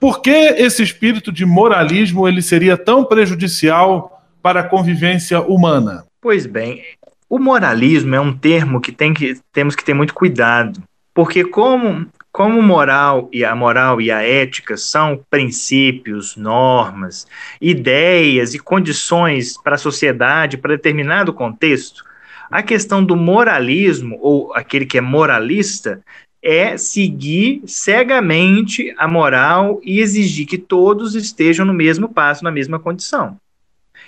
Por 0.00 0.22
que 0.22 0.30
esse 0.30 0.82
espírito 0.82 1.30
de 1.30 1.44
moralismo 1.44 2.26
ele 2.26 2.40
seria 2.40 2.78
tão 2.78 3.04
prejudicial 3.04 4.24
para 4.40 4.60
a 4.60 4.64
convivência 4.64 5.42
humana? 5.42 6.06
Pois 6.22 6.46
bem, 6.46 6.82
o 7.28 7.38
moralismo 7.38 8.14
é 8.14 8.20
um 8.20 8.36
termo 8.36 8.80
que, 8.80 8.92
tem 8.92 9.12
que 9.12 9.38
temos 9.52 9.74
que 9.74 9.84
ter 9.84 9.94
muito 9.94 10.14
cuidado, 10.14 10.82
porque 11.14 11.44
como 11.44 12.06
como 12.36 12.60
moral 12.60 13.30
e 13.32 13.42
a 13.46 13.56
moral 13.56 13.98
e 13.98 14.10
a 14.10 14.20
ética 14.20 14.76
são 14.76 15.24
princípios, 15.30 16.36
normas, 16.36 17.26
ideias 17.58 18.52
e 18.52 18.58
condições 18.58 19.56
para 19.56 19.76
a 19.76 19.78
sociedade, 19.78 20.58
para 20.58 20.76
determinado 20.76 21.32
contexto, 21.32 22.04
a 22.50 22.62
questão 22.62 23.02
do 23.02 23.16
moralismo, 23.16 24.18
ou 24.20 24.54
aquele 24.54 24.84
que 24.84 24.98
é 24.98 25.00
moralista, 25.00 26.02
é 26.42 26.76
seguir 26.76 27.62
cegamente 27.66 28.94
a 28.98 29.08
moral 29.08 29.80
e 29.82 30.00
exigir 30.00 30.46
que 30.46 30.58
todos 30.58 31.14
estejam 31.14 31.64
no 31.64 31.72
mesmo 31.72 32.06
passo, 32.06 32.44
na 32.44 32.50
mesma 32.50 32.78
condição. 32.78 33.38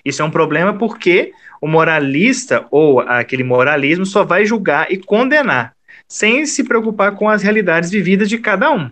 Isso 0.04 0.20
é 0.20 0.24
um 0.26 0.30
problema 0.30 0.74
porque 0.74 1.32
o 1.60 1.66
moralista 1.66 2.66
ou 2.70 3.00
aquele 3.00 3.44
moralismo 3.44 4.06
só 4.06 4.24
vai 4.24 4.44
julgar 4.44 4.90
e 4.90 4.96
condenar 4.96 5.72
sem 6.08 6.46
se 6.46 6.64
preocupar 6.64 7.12
com 7.12 7.28
as 7.28 7.42
realidades 7.42 7.90
vividas 7.90 8.28
de 8.28 8.38
cada 8.38 8.70
um. 8.72 8.90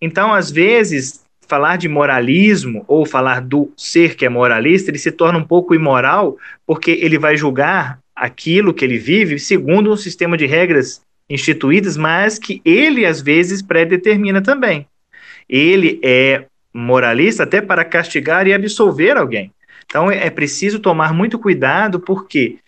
Então, 0.00 0.32
às 0.32 0.50
vezes, 0.50 1.24
falar 1.48 1.76
de 1.76 1.88
moralismo 1.88 2.84
ou 2.86 3.04
falar 3.04 3.40
do 3.40 3.72
ser 3.76 4.14
que 4.14 4.24
é 4.24 4.28
moralista, 4.28 4.90
ele 4.90 4.98
se 4.98 5.10
torna 5.10 5.38
um 5.38 5.44
pouco 5.44 5.74
imoral, 5.74 6.36
porque 6.66 6.92
ele 6.92 7.18
vai 7.18 7.36
julgar 7.36 7.98
aquilo 8.14 8.72
que 8.72 8.84
ele 8.84 8.98
vive 8.98 9.38
segundo 9.38 9.92
um 9.92 9.96
sistema 9.96 10.36
de 10.36 10.46
regras 10.46 11.02
instituídas, 11.28 11.96
mas 11.96 12.38
que 12.38 12.60
ele 12.64 13.04
às 13.04 13.20
vezes 13.20 13.62
predetermina 13.62 14.40
também. 14.40 14.86
Ele 15.48 15.98
é 16.02 16.44
moralista 16.72 17.42
até 17.42 17.60
para 17.60 17.84
castigar 17.84 18.46
e 18.46 18.52
absolver 18.52 19.16
alguém. 19.16 19.50
Então 19.94 20.10
é 20.10 20.28
preciso 20.28 20.80
tomar 20.80 21.14
muito 21.14 21.38
cuidado, 21.38 22.00
porque 22.00 22.58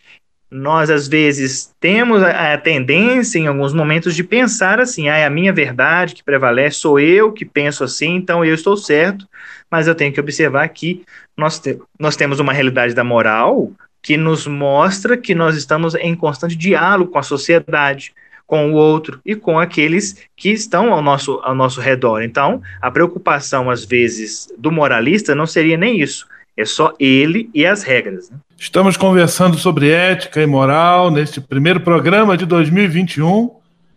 nós 0.48 0.90
às 0.90 1.08
vezes 1.08 1.74
temos 1.80 2.22
a, 2.22 2.54
a, 2.54 2.56
tendência 2.56 3.40
em 3.40 3.48
alguns 3.48 3.74
momentos 3.74 4.14
de 4.14 4.22
pensar 4.22 4.78
assim, 4.78 5.08
ah, 5.08 5.16
é 5.16 5.26
a 5.26 5.30
minha 5.30 5.52
verdade 5.52 6.14
que 6.14 6.22
prevalece, 6.22 6.76
sou 6.76 7.00
eu 7.00 7.32
que 7.32 7.44
penso 7.44 7.82
assim, 7.82 8.14
então 8.14 8.44
eu 8.44 8.54
estou 8.54 8.76
certo, 8.76 9.26
mas 9.68 9.88
eu 9.88 9.94
tenho 9.96 10.12
que 10.12 10.20
observar 10.20 10.68
que 10.68 11.02
nós, 11.36 11.58
te, 11.58 11.76
nós 11.98 12.14
temos 12.14 12.38
uma 12.38 12.52
realidade 12.52 12.94
da 12.94 13.02
moral 13.02 13.72
que 14.00 14.16
nos 14.16 14.46
mostra 14.46 15.16
que 15.16 15.34
nós 15.34 15.56
estamos 15.56 15.96
em 15.96 16.14
constante 16.14 16.54
diálogo 16.54 17.10
com 17.10 17.18
a 17.18 17.24
sociedade, 17.24 18.14
com 18.46 18.70
o 18.70 18.74
outro 18.74 19.20
e 19.26 19.34
com 19.34 19.58
aqueles 19.58 20.28
que 20.36 20.50
estão 20.50 20.92
ao 20.92 21.02
nosso, 21.02 21.40
ao 21.42 21.56
nosso 21.56 21.80
redor. 21.80 22.22
Então, 22.22 22.62
a 22.80 22.88
preocupação, 22.88 23.68
às 23.68 23.84
vezes, 23.84 24.46
do 24.56 24.70
moralista 24.70 25.34
não 25.34 25.44
seria 25.44 25.76
nem 25.76 26.00
isso, 26.00 26.24
é 26.56 26.64
só 26.64 26.94
ele 26.98 27.50
e 27.52 27.66
as 27.66 27.82
regras. 27.82 28.30
Né? 28.30 28.38
Estamos 28.56 28.96
conversando 28.96 29.58
sobre 29.58 29.90
ética 29.90 30.40
e 30.40 30.46
moral 30.46 31.10
neste 31.10 31.40
primeiro 31.40 31.80
programa 31.80 32.36
de 32.36 32.46
2021. 32.46 33.50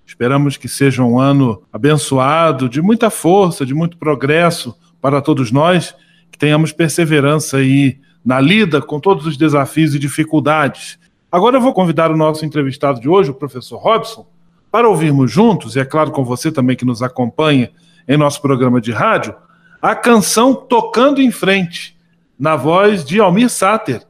Esperamos 0.05 0.57
que 0.57 0.67
seja 0.67 1.03
um 1.03 1.19
ano 1.19 1.63
abençoado, 1.71 2.67
de 2.67 2.81
muita 2.81 3.09
força, 3.09 3.65
de 3.65 3.73
muito 3.73 3.97
progresso 3.97 4.75
para 5.01 5.21
todos 5.21 5.51
nós, 5.51 5.95
que 6.29 6.37
tenhamos 6.37 6.73
perseverança 6.73 7.57
aí 7.57 7.97
na 8.25 8.41
lida 8.41 8.81
com 8.81 8.99
todos 8.99 9.25
os 9.25 9.37
desafios 9.37 9.95
e 9.95 9.99
dificuldades. 9.99 10.99
Agora 11.31 11.57
eu 11.57 11.61
vou 11.61 11.73
convidar 11.73 12.11
o 12.11 12.17
nosso 12.17 12.45
entrevistado 12.45 12.99
de 12.99 13.07
hoje, 13.07 13.29
o 13.29 13.35
professor 13.35 13.77
Robson, 13.77 14.27
para 14.71 14.89
ouvirmos 14.89 15.31
juntos, 15.31 15.75
e 15.75 15.79
é 15.79 15.85
claro 15.85 16.11
com 16.11 16.25
você 16.25 16.51
também 16.51 16.75
que 16.75 16.85
nos 16.85 17.01
acompanha 17.01 17.71
em 18.07 18.17
nosso 18.17 18.41
programa 18.41 18.81
de 18.81 18.91
rádio, 18.91 19.33
a 19.81 19.95
canção 19.95 20.53
Tocando 20.53 21.21
em 21.21 21.31
Frente 21.31 21.98
na 22.39 22.56
voz 22.56 23.04
de 23.04 23.19
Almir 23.19 23.49
Sater. 23.49 24.02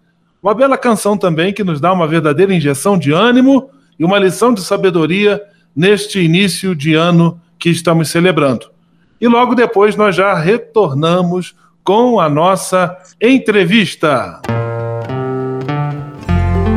Uma 0.42 0.54
bela 0.54 0.78
canção 0.78 1.18
também 1.18 1.52
que 1.52 1.64
nos 1.64 1.82
dá 1.82 1.92
uma 1.92 2.08
verdadeira 2.08 2.54
injeção 2.54 2.98
de 2.98 3.12
ânimo 3.12 3.70
e 3.98 4.06
uma 4.06 4.20
lição 4.20 4.54
de 4.54 4.62
sabedoria 4.62 5.42
neste 5.76 6.20
início 6.20 6.76
de 6.76 6.94
ano 6.94 7.42
que 7.58 7.70
estamos 7.70 8.10
celebrando. 8.10 8.68
E 9.20 9.28
logo 9.28 9.56
depois 9.56 9.96
nós 9.96 10.16
já 10.16 10.34
retornamos 10.34 11.56
com 11.84 12.20
a 12.20 12.30
nossa 12.30 12.96
entrevista. 13.22 14.40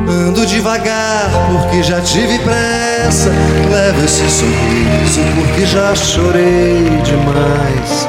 Ando 0.08 0.44
devagar 0.46 1.30
porque 1.50 1.82
já 1.82 2.00
tive 2.00 2.38
pressa. 2.40 3.30
Levo 3.70 4.04
esse 4.04 4.28
sorriso 4.28 5.20
porque 5.36 5.66
já 5.66 5.94
chorei 5.94 6.84
demais. 7.04 8.08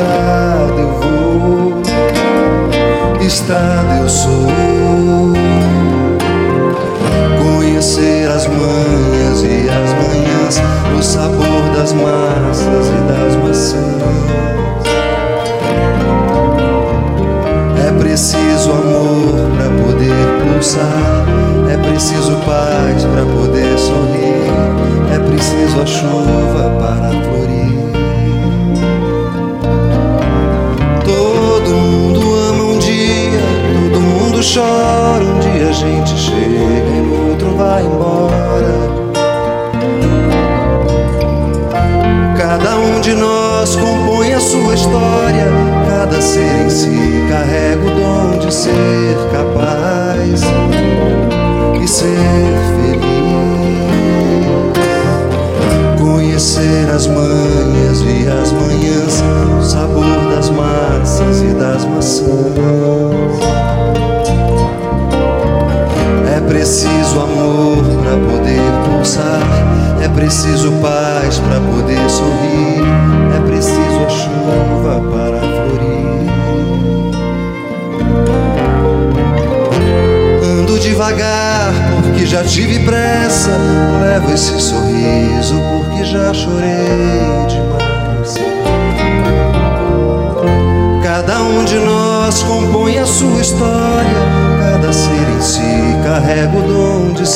Estrada. 0.00 0.80
Eu 0.80 0.90
vou, 0.92 1.82
estrada 3.20 3.94
eu 4.00 4.08
sou. 4.08 4.50
Conhecer 7.42 8.28
as 8.28 8.46
manhas 8.46 9.42
e 9.42 9.68
as 9.68 9.92
manhãs, 9.94 10.62
o 10.98 11.02
sabor 11.02 11.62
das 11.74 11.92
massas 11.92 12.88
e 12.88 13.00
das 13.08 13.36
maçãs. 13.36 13.80
É 17.86 17.92
preciso 17.98 18.72
amor 18.72 19.50
para 19.56 19.70
poder 19.84 20.52
pulsar, 20.52 21.24
é 21.72 21.76
preciso 21.88 22.36
paz 22.46 23.04
para 23.04 23.24
poder 23.24 23.78
sorrir, 23.78 24.50
é 25.14 25.18
preciso 25.18 25.80
a 25.80 25.86
chuva 25.86 26.70
para 26.78 27.10
florir. 27.24 27.79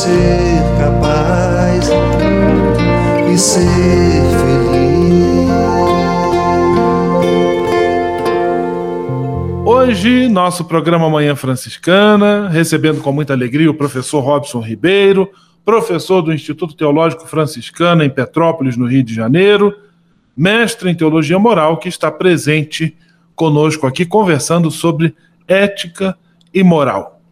Ser 0.05 0.61
capaz 0.79 1.89
e 3.33 3.39
ser 3.39 4.21
feliz. 4.39 5.49
Hoje, 9.65 10.29
nosso 10.29 10.67
programa 10.67 11.09
Manhã 11.09 11.35
Franciscana, 11.35 12.51
recebendo 12.51 13.01
com 13.01 13.13
muita 13.13 13.33
alegria 13.33 13.71
o 13.71 13.75
professor 13.75 14.21
Robson 14.21 14.61
Ribeiro, 14.61 15.31
professor 15.65 16.21
do 16.21 16.35
Instituto 16.35 16.77
Teológico 16.77 17.27
Franciscano 17.27 18.05
em 18.05 18.11
Petrópolis, 18.11 18.77
no 18.77 18.87
Rio 18.87 19.03
de 19.03 19.15
Janeiro, 19.15 19.75
mestre 20.37 20.91
em 20.91 20.95
teologia 20.95 21.39
moral, 21.39 21.79
que 21.79 21.89
está 21.89 22.11
presente 22.11 22.95
conosco 23.35 23.87
aqui 23.87 24.05
conversando 24.05 24.71
sobre 24.71 25.15
ética 25.49 26.15
e 26.53 26.63
moral. 26.63 27.23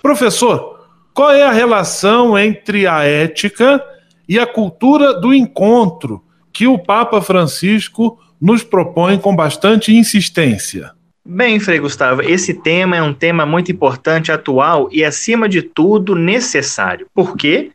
Professor, 0.00 0.79
qual 1.14 1.30
é 1.32 1.42
a 1.42 1.52
relação 1.52 2.38
entre 2.38 2.86
a 2.86 3.04
ética 3.04 3.82
e 4.28 4.38
a 4.38 4.46
cultura 4.46 5.14
do 5.14 5.34
encontro 5.34 6.22
que 6.52 6.66
o 6.66 6.78
Papa 6.78 7.20
Francisco 7.20 8.18
nos 8.40 8.62
propõe 8.62 9.18
com 9.18 9.34
bastante 9.34 9.94
insistência? 9.94 10.92
Bem, 11.24 11.60
Frei 11.60 11.78
Gustavo, 11.78 12.22
esse 12.22 12.54
tema 12.54 12.96
é 12.96 13.02
um 13.02 13.12
tema 13.12 13.44
muito 13.44 13.70
importante, 13.70 14.32
atual 14.32 14.88
e, 14.90 15.04
acima 15.04 15.48
de 15.48 15.62
tudo, 15.62 16.14
necessário. 16.14 17.06
Por 17.14 17.36
quê? 17.36 17.70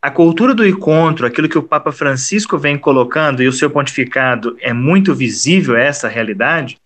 A 0.00 0.10
cultura 0.10 0.54
do 0.54 0.66
encontro, 0.66 1.26
aquilo 1.26 1.48
que 1.48 1.58
o 1.58 1.62
Papa 1.62 1.90
Francisco 1.90 2.56
vem 2.56 2.78
colocando, 2.78 3.42
e 3.42 3.48
o 3.48 3.52
seu 3.52 3.68
pontificado 3.68 4.56
é 4.60 4.72
muito 4.72 5.14
visível 5.14 5.76
essa 5.76 6.06
realidade, 6.06 6.78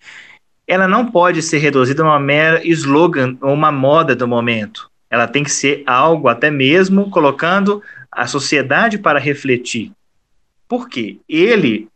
ela 0.67 0.89
não 0.89 1.05
pode 1.11 1.43
ser 1.43 1.59
reduzida 1.59 2.03
a 2.03 2.07
uma 2.07 2.19
mera 2.19 2.67
slogan 2.67 3.37
ou 3.43 3.53
uma 3.53 3.71
moda 3.71 4.17
do 4.17 4.27
momento. 4.27 4.90
Ela 5.11 5.27
tem 5.27 5.43
que 5.43 5.51
ser 5.51 5.83
algo 5.87 6.29
até 6.29 6.51
mesmo 6.51 7.11
colocando 7.11 7.83
a 8.11 8.27
sociedade 8.27 8.99
para 8.99 9.19
refletir. 9.19 9.93
Por 10.69 10.89
quê? 10.89 11.19
Ele 11.29 11.89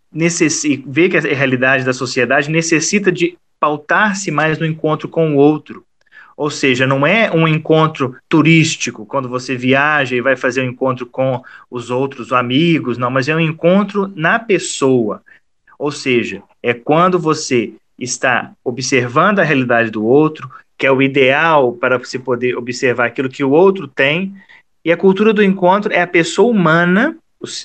vê 0.87 1.09
que 1.09 1.17
a 1.17 1.21
realidade 1.21 1.85
da 1.85 1.93
sociedade 1.93 2.51
necessita 2.51 3.11
de 3.11 3.39
pautar-se 3.59 4.31
mais 4.31 4.59
no 4.59 4.67
encontro 4.67 5.09
com 5.09 5.35
o 5.35 5.37
outro. 5.37 5.85
Ou 6.37 6.51
seja, 6.51 6.87
não 6.87 7.07
é 7.07 7.31
um 7.31 7.47
encontro 7.47 8.17
turístico, 8.29 9.07
quando 9.07 9.29
você 9.29 9.57
viaja 9.57 10.17
e 10.17 10.21
vai 10.21 10.37
fazer 10.37 10.63
um 10.63 10.71
encontro 10.71 11.07
com 11.07 11.41
os 11.71 11.91
outros 11.91 12.33
amigos, 12.33 12.99
não, 12.99 13.11
mas 13.11 13.29
é 13.29 13.37
um 13.37 13.41
encontro 13.41 14.13
na 14.17 14.39
pessoa. 14.39 15.23
Ou 15.79 15.93
seja, 15.93 16.43
é 16.61 16.75
quando 16.75 17.19
você 17.19 17.73
está 17.97 18.53
observando 18.65 19.39
a 19.39 19.45
realidade 19.45 19.91
do 19.91 20.05
outro, 20.05 20.51
que 20.77 20.87
é 20.87 20.93
o 20.93 21.03
ideal 21.03 21.73
para 21.73 22.03
se 22.05 22.19
poder 22.19 22.57
observar 22.57 23.07
aquilo 23.07 23.29
que 23.29 23.45
o 23.45 23.51
outro 23.51 23.87
tem, 23.87 24.35
e 24.85 24.93
a 24.93 24.97
cultura 24.97 25.33
do 25.33 25.43
encontro 25.43 25.93
é 25.93 26.03
a 26.03 26.07
pessoa 26.07 26.51
humana, 26.51 27.17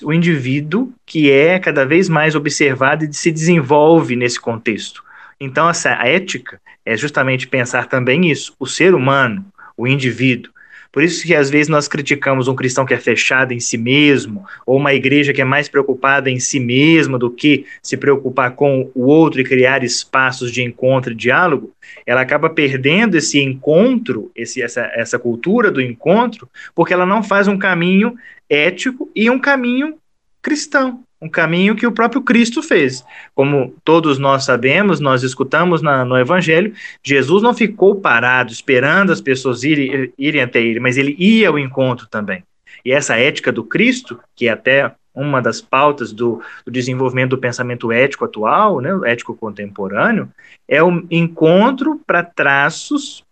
o, 0.04 0.14
indivíduo, 0.14 0.92
que 1.06 1.32
é 1.32 1.60
cada 1.60 1.86
vez 1.86 2.10
mais 2.10 2.36
observado 2.36 3.06
e 3.06 3.14
se 3.14 3.32
desenvolve 3.32 4.16
nesse 4.16 4.40
contexto. 4.40 5.04
Então, 5.40 5.70
essa 5.70 5.92
ética 6.06 6.62
é 6.86 6.98
justamente 6.98 7.48
pensar 7.48 7.88
também 7.88 8.30
isso, 8.30 8.54
o 8.60 8.66
ser 8.66 8.94
humano, 8.94 9.46
o 9.78 9.88
indivíduo. 9.88 10.52
Por 10.92 11.04
isso 11.04 11.26
que 11.26 11.36
às 11.36 11.50
vezes 11.50 11.68
nós 11.68 11.88
criticamos 11.88 12.48
um 12.48 12.56
cristão 12.56 12.86
que 12.86 12.94
é 12.94 12.98
fechado 12.98 13.54
em 13.54 13.60
si 13.60 13.78
mesmo, 13.78 14.44
ou 14.66 14.78
uma 14.78 14.94
igreja 14.94 15.34
que 15.34 15.42
é 15.42 15.46
mais 15.46 15.70
preocupada 15.70 16.30
em 16.30 16.40
si 16.40 16.60
mesma 16.60 17.20
do 17.20 17.30
que 17.30 17.66
se 17.82 17.96
preocupar 17.96 18.56
com 18.56 18.90
o 18.96 19.06
outro 19.06 19.40
e 19.40 19.44
criar 19.44 19.84
espaços 19.84 20.52
de 20.52 20.64
encontro 20.64 21.12
e 21.12 21.16
diálogo, 21.16 21.72
ela 22.06 22.22
acaba 22.22 22.50
perdendo 22.50 23.16
esse 23.16 23.40
encontro, 23.40 24.32
esse, 24.36 24.62
essa, 24.62 24.82
essa 24.96 25.20
cultura 25.20 25.70
do 25.70 25.82
encontro, 25.82 26.50
porque 26.74 26.94
ela 26.94 27.06
não 27.06 27.22
faz 27.22 27.48
um 27.48 27.58
caminho 27.58 28.16
ético 28.50 29.10
e 29.16 29.30
um 29.30 29.40
caminho 29.40 29.96
cristão 30.42 31.04
um 31.22 31.30
caminho 31.30 31.76
que 31.76 31.86
o 31.86 31.92
próprio 31.92 32.22
Cristo 32.22 32.64
fez. 32.64 33.04
Como 33.36 33.74
todos 33.84 34.18
nós 34.18 34.46
sabemos, 34.46 35.00
nós 35.00 35.24
escutamos 35.24 35.82
na, 35.82 36.06
no 36.06 36.18
Evangelho, 36.18 36.74
Jesus 37.04 37.44
não 37.44 37.54
ficou 37.54 37.96
parado 37.96 38.52
esperando 38.52 39.12
as 39.12 39.20
pessoas 39.20 39.64
irem, 39.64 40.14
irem 40.18 40.42
até 40.42 40.62
ele, 40.62 40.80
mas 40.80 40.98
ele 40.98 41.16
ia 41.20 41.50
ao 41.50 41.60
encontro 41.60 42.08
também. 42.08 42.44
E 42.86 42.92
essa 42.92 43.18
ética 43.18 43.52
do 43.52 43.64
Cristo, 43.64 44.20
que 44.36 44.48
é 44.48 44.52
até 44.52 44.94
uma 45.14 45.42
das 45.42 45.60
pautas 45.60 46.14
do, 46.14 46.42
do 46.66 46.72
desenvolvimento 46.72 47.32
do 47.32 47.38
pensamento 47.38 47.92
ético 47.92 48.26
atual, 48.26 48.80
né, 48.80 48.92
ético 49.06 49.36
contemporâneo, 49.36 50.30
é 50.68 50.82
o 50.82 51.06
encontro 51.12 52.00
para 52.08 52.24
traços 52.24 53.24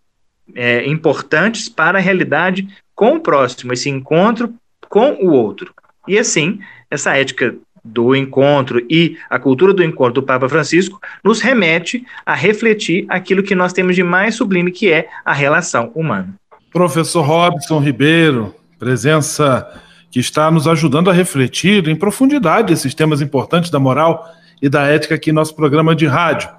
é, 0.54 0.86
importantes 0.86 1.70
para 1.70 1.98
a 1.98 2.02
realidade 2.02 2.68
com 2.94 3.16
o 3.16 3.20
próximo, 3.22 3.72
esse 3.72 3.90
encontro 3.90 4.54
com 4.90 5.12
o 5.14 5.32
outro. 5.32 5.74
E 6.08 6.18
assim, 6.18 6.60
essa 6.90 7.16
ética 7.16 7.56
do 7.88 8.16
encontro 8.16 8.86
e 8.90 9.18
a 9.30 9.40
cultura 9.40 9.74
do 9.74 9.84
encontro 9.84 10.22
do 10.22 10.24
Papa 10.24 10.50
Francisco 10.50 11.00
nos 11.24 11.40
remete 11.42 12.06
a 12.26 12.34
refletir 12.34 13.06
aquilo 13.10 13.44
que 13.44 13.56
nós 13.56 13.74
temos 13.74 13.96
de 13.96 14.04
mais 14.04 14.36
sublime, 14.36 14.72
que 14.72 14.92
é 14.92 15.08
a 15.24 15.34
relação 15.34 15.92
humana. 15.96 16.36
Professor 16.72 17.22
Robson 17.22 17.80
Ribeiro, 17.80 18.54
presença 18.78 19.68
que 20.12 20.20
está 20.20 20.52
nos 20.52 20.68
ajudando 20.68 21.10
a 21.10 21.14
refletir 21.14 21.88
em 21.88 21.96
profundidade 21.96 22.74
esses 22.74 22.94
temas 22.94 23.22
importantes 23.22 23.70
da 23.70 23.80
moral 23.80 24.28
e 24.62 24.70
da 24.70 24.86
ética 24.86 25.16
aqui 25.16 25.30
em 25.30 25.34
nosso 25.34 25.56
programa 25.56 25.96
de 25.96 26.06
rádio. 26.06 26.50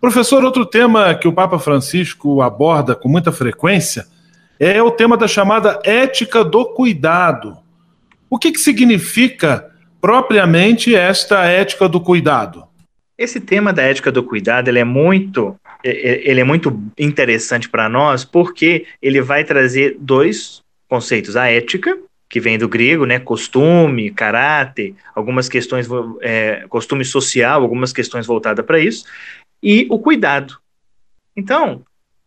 Professor, 0.00 0.44
outro 0.44 0.66
tema 0.66 1.14
que 1.14 1.28
o 1.28 1.32
Papa 1.32 1.58
Francisco 1.58 2.42
aborda 2.42 2.94
com 2.94 3.08
muita 3.08 3.30
frequência 3.30 4.06
é 4.58 4.82
o 4.82 4.90
tema 4.90 5.16
da 5.16 5.26
chamada 5.26 5.80
ética 5.84 6.44
do 6.44 6.64
cuidado. 6.66 7.56
O 8.28 8.38
que, 8.38 8.52
que 8.52 8.58
significa 8.58 9.71
propriamente 10.02 10.94
esta 10.96 11.44
ética 11.44 11.88
do 11.88 12.00
cuidado? 12.00 12.64
Esse 13.16 13.40
tema 13.40 13.72
da 13.72 13.82
ética 13.82 14.10
do 14.10 14.24
cuidado 14.24 14.68
ele 14.68 14.80
é 14.80 14.84
muito 14.84 15.56
ele 15.84 16.40
é 16.40 16.44
muito 16.44 16.80
interessante 16.98 17.68
para 17.68 17.88
nós 17.88 18.24
porque 18.24 18.86
ele 19.00 19.20
vai 19.22 19.44
trazer 19.44 19.96
dois 19.98 20.60
conceitos: 20.88 21.36
a 21.36 21.48
ética, 21.48 21.96
que 22.28 22.40
vem 22.40 22.58
do 22.58 22.68
grego, 22.68 23.04
né, 23.04 23.18
costume, 23.18 24.10
caráter, 24.10 24.94
algumas 25.14 25.48
questões, 25.48 25.88
é, 26.20 26.64
costume 26.68 27.04
social, 27.04 27.62
algumas 27.62 27.92
questões 27.92 28.26
voltadas 28.26 28.64
para 28.64 28.80
isso, 28.80 29.04
e 29.62 29.86
o 29.90 29.98
cuidado. 29.98 30.58
Então, 31.36 31.82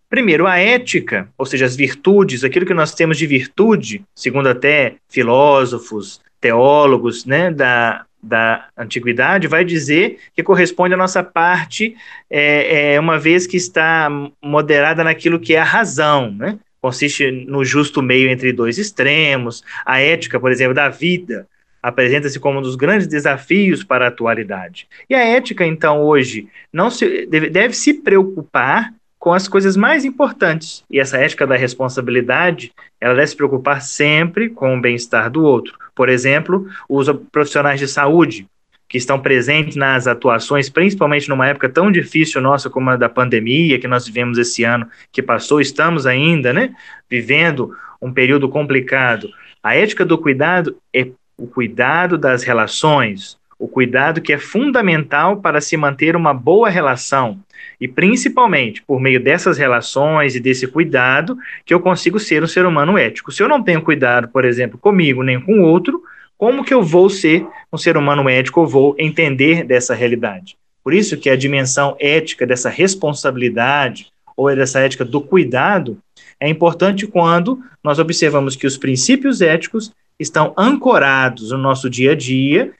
primeiro, 0.09 0.47
a 0.47 0.57
ética, 0.57 1.29
ou 1.37 1.45
seja, 1.45 1.65
as 1.65 1.75
virtudes, 1.75 2.43
aquilo 2.43 2.65
que 2.65 2.73
nós 2.73 2.93
temos 2.93 3.17
de 3.17 3.25
virtude, 3.25 4.03
segundo 4.15 4.47
até 4.47 4.95
filósofos, 5.09 6.21
teólogos 6.39 7.25
né, 7.25 7.51
da, 7.51 8.05
da 8.21 8.67
antiguidade, 8.77 9.47
vai 9.47 9.63
dizer 9.63 10.19
que 10.33 10.43
corresponde 10.43 10.93
à 10.93 10.97
nossa 10.97 11.23
parte, 11.23 11.95
é, 12.29 12.93
é, 12.93 12.99
uma 12.99 13.19
vez 13.19 13.45
que 13.45 13.57
está 13.57 14.09
moderada 14.41 15.03
naquilo 15.03 15.39
que 15.39 15.55
é 15.55 15.59
a 15.59 15.63
razão, 15.63 16.31
né? 16.31 16.59
consiste 16.81 17.31
no 17.31 17.65
justo 17.65 17.99
meio 18.01 18.29
entre 18.29 18.53
dois 18.53 18.77
extremos. 18.77 19.63
A 19.83 19.99
ética, 19.99 20.39
por 20.39 20.51
exemplo, 20.51 20.75
da 20.75 20.87
vida 20.87 21.47
apresenta-se 21.81 22.39
como 22.39 22.59
um 22.59 22.61
dos 22.61 22.75
grandes 22.75 23.07
desafios 23.07 23.83
para 23.83 24.05
a 24.05 24.07
atualidade. 24.07 24.87
E 25.09 25.15
a 25.15 25.23
ética, 25.23 25.65
então, 25.65 26.01
hoje, 26.01 26.47
não 26.71 26.89
se, 26.89 27.25
deve, 27.27 27.49
deve 27.49 27.73
se 27.75 27.93
preocupar 27.93 28.91
com 29.25 29.33
as 29.33 29.47
coisas 29.47 29.75
mais 29.75 30.05
importantes. 30.05 30.83
E 30.87 30.99
essa 30.99 31.17
ética 31.17 31.47
da 31.47 31.55
responsabilidade, 31.55 32.71
ela 33.01 33.15
deve 33.15 33.25
se 33.25 33.35
preocupar 33.35 33.81
sempre 33.81 34.51
com 34.51 34.77
o 34.77 34.79
bem-estar 34.79 35.31
do 35.31 35.43
outro. 35.43 35.73
Por 35.95 36.09
exemplo, 36.09 36.67
os 36.87 37.09
profissionais 37.31 37.79
de 37.79 37.87
saúde, 37.87 38.47
que 38.87 38.99
estão 38.99 39.19
presentes 39.19 39.75
nas 39.75 40.05
atuações, 40.05 40.69
principalmente 40.69 41.27
numa 41.27 41.47
época 41.47 41.67
tão 41.67 41.91
difícil 41.91 42.39
nossa 42.39 42.69
como 42.69 42.91
a 42.91 42.97
da 42.97 43.09
pandemia 43.09 43.79
que 43.79 43.87
nós 43.87 44.05
vivemos 44.05 44.37
esse 44.37 44.63
ano 44.63 44.87
que 45.11 45.23
passou, 45.23 45.59
estamos 45.59 46.05
ainda, 46.05 46.53
né, 46.53 46.75
vivendo 47.09 47.75
um 47.99 48.13
período 48.13 48.47
complicado. 48.47 49.27
A 49.63 49.75
ética 49.75 50.05
do 50.05 50.19
cuidado 50.19 50.77
é 50.93 51.07
o 51.35 51.47
cuidado 51.47 52.15
das 52.15 52.43
relações, 52.43 53.39
o 53.57 53.67
cuidado 53.67 54.21
que 54.21 54.33
é 54.33 54.37
fundamental 54.37 55.37
para 55.37 55.59
se 55.61 55.75
manter 55.75 56.15
uma 56.15 56.31
boa 56.31 56.69
relação 56.69 57.39
e 57.79 57.87
principalmente 57.87 58.81
por 58.81 58.99
meio 58.99 59.19
dessas 59.19 59.57
relações 59.57 60.35
e 60.35 60.39
desse 60.39 60.67
cuidado 60.67 61.37
que 61.65 61.73
eu 61.73 61.79
consigo 61.79 62.19
ser 62.19 62.43
um 62.43 62.47
ser 62.47 62.65
humano 62.65 62.97
ético. 62.97 63.31
Se 63.31 63.41
eu 63.43 63.47
não 63.47 63.61
tenho 63.61 63.81
cuidado, 63.81 64.27
por 64.27 64.45
exemplo, 64.45 64.77
comigo 64.77 65.23
nem 65.23 65.39
com 65.39 65.59
o 65.59 65.63
outro, 65.63 66.01
como 66.37 66.63
que 66.63 66.73
eu 66.73 66.83
vou 66.83 67.09
ser 67.09 67.45
um 67.71 67.77
ser 67.77 67.97
humano 67.97 68.29
ético 68.29 68.61
ou 68.61 68.67
vou 68.67 68.95
entender 68.97 69.63
dessa 69.63 69.93
realidade? 69.93 70.57
Por 70.83 70.93
isso 70.93 71.17
que 71.17 71.29
a 71.29 71.35
dimensão 71.35 71.95
ética 71.99 72.45
dessa 72.45 72.69
responsabilidade 72.69 74.07
ou 74.37 74.53
dessa 74.53 74.79
ética 74.79 75.05
do 75.05 75.21
cuidado 75.21 75.97
é 76.39 76.49
importante 76.49 77.07
quando 77.07 77.59
nós 77.83 77.99
observamos 77.99 78.55
que 78.55 78.67
os 78.67 78.77
princípios 78.77 79.41
éticos 79.41 79.91
estão 80.19 80.53
ancorados 80.57 81.51
no 81.51 81.57
nosso 81.57 81.89
dia 81.89 82.11
a 82.11 82.15
dia 82.15 82.73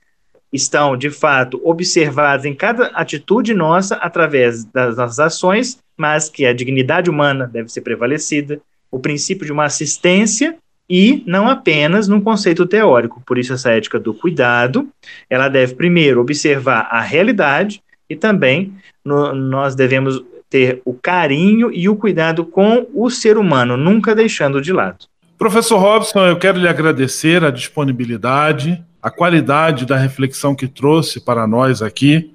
estão, 0.52 0.96
de 0.96 1.10
fato, 1.10 1.60
observadas 1.64 2.46
em 2.46 2.54
cada 2.54 2.88
atitude 2.88 3.54
nossa 3.54 3.96
através 3.96 4.64
das 4.66 4.98
nossas 4.98 5.20
ações, 5.20 5.80
mas 5.98 6.30
que 6.30 6.46
a 6.46 6.54
dignidade 6.54 7.10
humana 7.10 7.50
deve 7.52 7.70
ser 7.70 7.82
prevalecida, 7.82 8.60
o 8.92 9.00
princípio 9.00 9.46
de 9.46 9.52
uma 9.52 9.66
assistência 9.66 10.58
e 10.90 11.24
não 11.26 11.50
apenas 11.50 12.08
num 12.08 12.22
conceito 12.22 12.66
teórico. 12.66 13.22
Por 13.26 13.38
isso 13.38 13.54
essa 13.54 13.72
ética 13.72 14.00
do 14.00 14.14
cuidado, 14.14 14.88
ela 15.30 15.50
deve 15.50 15.76
primeiro 15.76 16.22
observar 16.22 16.88
a 16.92 17.02
realidade 17.02 17.82
e 18.10 18.16
também 18.16 18.74
no, 19.04 19.34
nós 19.34 19.76
devemos 19.76 20.24
ter 20.50 20.82
o 20.86 20.94
carinho 20.94 21.72
e 21.74 21.90
o 21.90 21.96
cuidado 21.96 22.46
com 22.46 22.88
o 22.94 23.10
ser 23.10 23.38
humano, 23.38 23.76
nunca 23.76 24.16
deixando 24.16 24.62
de 24.62 24.72
lado. 24.72 25.06
Professor 25.38 25.78
Robson, 25.78 26.26
eu 26.26 26.38
quero 26.38 26.58
lhe 26.58 26.68
agradecer 26.68 27.44
a 27.44 27.52
disponibilidade, 27.52 28.82
a 29.06 29.12
qualidade 29.12 29.86
da 29.86 29.96
reflexão 29.96 30.56
que 30.56 30.68
trouxe 30.68 31.20
para 31.20 31.46
nós 31.46 31.84
aqui. 31.84 32.34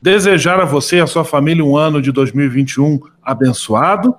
Desejar 0.00 0.60
a 0.60 0.64
você 0.64 0.98
e 0.98 1.00
a 1.00 1.06
sua 1.08 1.24
família 1.24 1.64
um 1.64 1.76
ano 1.76 2.00
de 2.00 2.12
2021 2.12 3.00
abençoado 3.20 4.14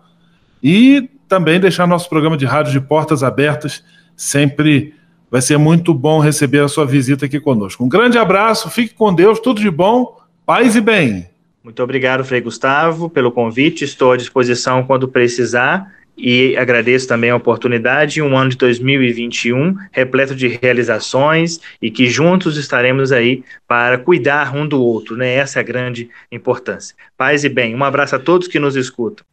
e 0.61 1.09
também 1.29 1.61
deixar 1.61 1.87
nosso 1.87 2.09
programa 2.09 2.35
de 2.35 2.45
rádio 2.45 2.73
de 2.73 2.81
portas 2.81 3.23
abertas. 3.23 3.85
Sempre 4.17 4.93
vai 5.31 5.41
ser 5.41 5.57
muito 5.57 5.93
bom 5.93 6.19
receber 6.19 6.59
a 6.59 6.67
sua 6.67 6.85
visita 6.85 7.25
aqui 7.25 7.39
conosco. 7.39 7.85
Um 7.85 7.87
grande 7.89 8.17
abraço, 8.17 8.69
fique 8.69 8.93
com 8.93 9.15
Deus, 9.15 9.39
tudo 9.39 9.61
de 9.61 9.71
bom, 9.71 10.19
paz 10.45 10.75
e 10.75 10.81
bem. 10.81 11.29
Muito 11.63 11.81
obrigado, 11.81 12.25
Frei 12.25 12.41
Gustavo, 12.41 13.09
pelo 13.09 13.31
convite. 13.31 13.85
Estou 13.85 14.11
à 14.11 14.17
disposição 14.17 14.83
quando 14.83 15.07
precisar 15.07 15.89
e 16.17 16.55
agradeço 16.57 17.07
também 17.07 17.29
a 17.29 17.35
oportunidade. 17.35 18.21
Um 18.21 18.37
ano 18.37 18.51
de 18.51 18.57
2021 18.57 19.75
repleto 19.91 20.35
de 20.35 20.47
realizações 20.47 21.59
e 21.81 21.89
que 21.89 22.07
juntos 22.07 22.57
estaremos 22.57 23.11
aí 23.11 23.43
para 23.67 23.97
cuidar 23.97 24.55
um 24.55 24.67
do 24.67 24.81
outro, 24.81 25.15
né? 25.15 25.33
Essa 25.33 25.59
é 25.59 25.61
a 25.61 25.63
grande 25.63 26.09
importância. 26.31 26.95
Paz 27.17 27.43
e 27.43 27.49
bem. 27.49 27.75
Um 27.75 27.83
abraço 27.83 28.15
a 28.15 28.19
todos 28.19 28.47
que 28.47 28.59
nos 28.59 28.75
escutam. 28.75 29.25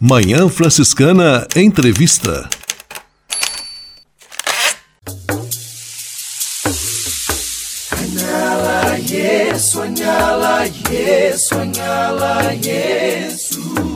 Manhã 0.00 0.48
Franciscana 0.48 1.46
Entrevista. 1.56 2.48
Anyala 11.52 12.52
Yesu. 12.52 13.95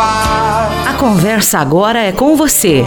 A 0.00 0.94
conversa 0.96 1.58
agora 1.58 1.98
é 1.98 2.12
com 2.12 2.36
você, 2.36 2.86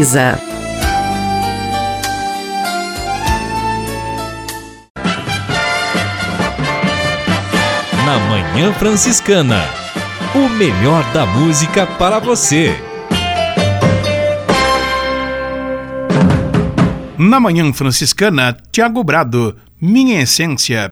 Na 8.03 8.17
Manhã 8.27 8.73
Franciscana. 8.73 9.61
O 10.33 10.49
melhor 10.49 11.03
da 11.13 11.27
música 11.27 11.85
para 11.85 12.17
você. 12.17 12.75
Na 17.15 17.39
Manhã 17.39 17.71
Franciscana, 17.71 18.57
Tiago 18.71 19.03
Brado, 19.03 19.55
Minha 19.79 20.19
Essência. 20.23 20.89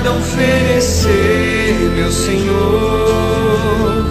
nada 0.00 0.12
oferecer, 0.12 1.92
meu 1.94 2.10
Senhor, 2.10 4.06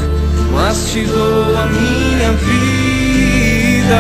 mas 0.54 0.92
te 0.92 1.02
dou 1.02 1.58
a 1.58 1.66
minha 1.66 2.32
vida. 2.34 3.96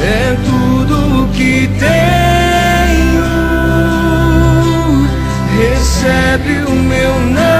É 0.00 0.36
tudo 0.44 1.24
o 1.24 1.28
que 1.28 1.68
tenho. 1.78 3.26
Recebe 5.58 6.64
o 6.66 6.74
meu 6.74 7.20
não. 7.20 7.55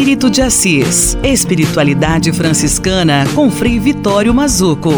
Espírito 0.00 0.30
de 0.30 0.40
Assis. 0.40 1.18
Espiritualidade 1.22 2.32
franciscana 2.32 3.26
com 3.34 3.50
Frei 3.50 3.78
Vitório 3.78 4.32
Mazuco. 4.32 4.90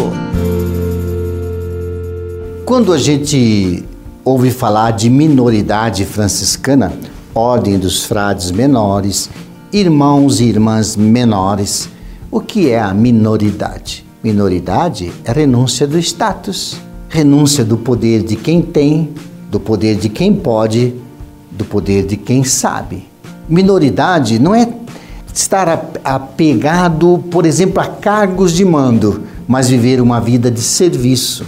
Quando 2.63 2.93
a 2.93 2.97
gente 2.97 3.83
ouve 4.23 4.49
falar 4.49 4.91
de 4.91 5.09
minoridade 5.09 6.05
franciscana, 6.05 6.93
ordem 7.35 7.77
dos 7.77 8.05
frades 8.05 8.49
menores, 8.49 9.29
irmãos 9.73 10.39
e 10.39 10.45
irmãs 10.45 10.95
menores, 10.95 11.89
o 12.31 12.39
que 12.39 12.69
é 12.69 12.79
a 12.79 12.93
minoridade? 12.93 14.05
Minoridade 14.23 15.11
é 15.25 15.33
renúncia 15.33 15.85
do 15.85 15.99
status, 15.99 16.77
renúncia 17.09 17.65
do 17.65 17.75
poder 17.75 18.23
de 18.23 18.37
quem 18.37 18.61
tem, 18.61 19.09
do 19.51 19.59
poder 19.59 19.97
de 19.97 20.07
quem 20.07 20.33
pode, 20.33 20.93
do 21.51 21.65
poder 21.65 22.05
de 22.05 22.15
quem 22.15 22.45
sabe. 22.45 23.05
Minoridade 23.49 24.39
não 24.39 24.55
é 24.55 24.65
estar 25.33 25.89
apegado, 26.03 27.23
por 27.31 27.45
exemplo, 27.45 27.81
a 27.81 27.87
cargos 27.87 28.53
de 28.53 28.63
mando, 28.63 29.23
mas 29.47 29.69
viver 29.69 29.99
uma 29.99 30.21
vida 30.21 30.51
de 30.51 30.61
serviço. 30.61 31.45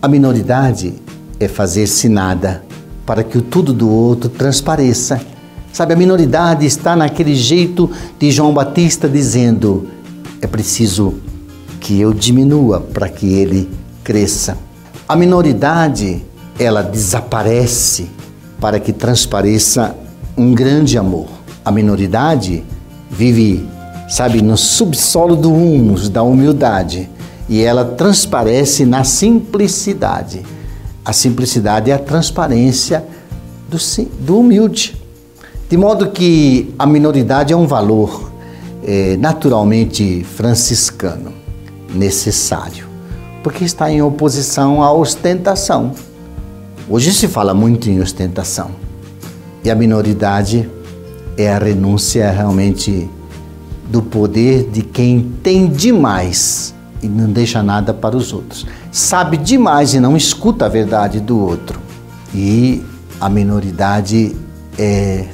A 0.00 0.08
minoridade 0.08 0.94
é 1.38 1.46
fazer-se 1.46 2.08
nada 2.08 2.64
para 3.04 3.22
que 3.22 3.36
o 3.36 3.42
tudo 3.42 3.72
do 3.72 3.90
outro 3.90 4.30
transpareça. 4.30 5.20
Sabe, 5.72 5.92
a 5.92 5.96
minoridade 5.96 6.64
está 6.64 6.96
naquele 6.96 7.34
jeito 7.34 7.90
de 8.18 8.30
João 8.30 8.54
Batista 8.54 9.08
dizendo: 9.08 9.88
é 10.40 10.46
preciso 10.46 11.14
que 11.78 12.00
eu 12.00 12.14
diminua 12.14 12.80
para 12.80 13.08
que 13.08 13.34
ele 13.34 13.68
cresça. 14.02 14.56
A 15.06 15.14
minoridade, 15.14 16.24
ela 16.58 16.82
desaparece 16.82 18.08
para 18.58 18.80
que 18.80 18.92
transpareça 18.92 19.94
um 20.36 20.54
grande 20.54 20.96
amor. 20.96 21.28
A 21.64 21.70
minoridade 21.70 22.64
vive, 23.10 23.66
sabe, 24.08 24.42
no 24.42 24.56
subsolo 24.56 25.36
do 25.36 25.52
humus, 25.52 26.08
da 26.08 26.22
humildade, 26.22 27.08
e 27.48 27.62
ela 27.62 27.84
transparece 27.84 28.84
na 28.84 29.04
simplicidade. 29.04 30.42
A 31.04 31.12
simplicidade 31.12 31.90
é 31.90 31.94
a 31.94 31.98
transparência 31.98 33.04
do, 33.68 33.78
do 34.20 34.40
humilde. 34.40 34.96
De 35.68 35.76
modo 35.76 36.10
que 36.10 36.74
a 36.78 36.86
minoridade 36.86 37.52
é 37.52 37.56
um 37.56 37.66
valor 37.66 38.30
é, 38.84 39.16
naturalmente 39.16 40.24
franciscano, 40.24 41.32
necessário, 41.92 42.86
porque 43.42 43.64
está 43.64 43.90
em 43.90 44.00
oposição 44.02 44.82
à 44.82 44.92
ostentação. 44.92 45.92
Hoje 46.88 47.12
se 47.12 47.26
fala 47.26 47.52
muito 47.52 47.90
em 47.90 48.00
ostentação 48.00 48.70
e 49.64 49.70
a 49.70 49.74
minoridade 49.74 50.70
é 51.36 51.52
a 51.52 51.58
renúncia 51.58 52.30
realmente 52.30 53.08
do 53.90 54.02
poder 54.02 54.68
de 54.70 54.82
quem 54.82 55.32
tem 55.42 55.68
demais 55.68 56.74
e 57.02 57.08
não 57.08 57.30
deixa 57.30 57.62
nada 57.62 57.92
para 57.92 58.16
os 58.16 58.32
outros. 58.32 58.66
Sabe 58.90 59.36
demais 59.36 59.94
e 59.94 60.00
não 60.00 60.16
escuta 60.16 60.66
a 60.66 60.68
verdade 60.68 61.20
do 61.20 61.38
outro. 61.38 61.80
E 62.34 62.82
a 63.20 63.28
minoridade 63.28 64.34
é 64.78 65.26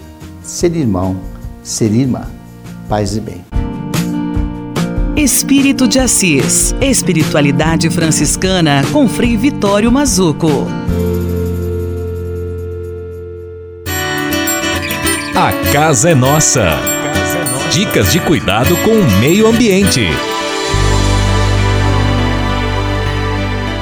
ser 0.43 0.75
irmão, 0.77 1.17
ser 1.63 1.93
irmã, 1.93 2.23
paz 2.89 3.17
e 3.17 3.21
bem. 3.21 3.45
Espírito 5.17 5.87
de 5.87 5.99
Assis, 5.99 6.75
Espiritualidade 6.81 7.89
Franciscana 7.91 8.83
com 8.93 9.09
Frei 9.09 9.37
Vitório 9.37 9.91
Mazuco. 9.93 10.67
A 15.35 15.51
casa 15.73 16.11
é 16.11 16.15
nossa. 16.15 16.79
Dicas 17.73 18.13
de 18.13 18.21
cuidado 18.21 18.77
com 18.85 18.91
o 18.91 19.11
meio 19.19 19.47
ambiente. 19.47 20.03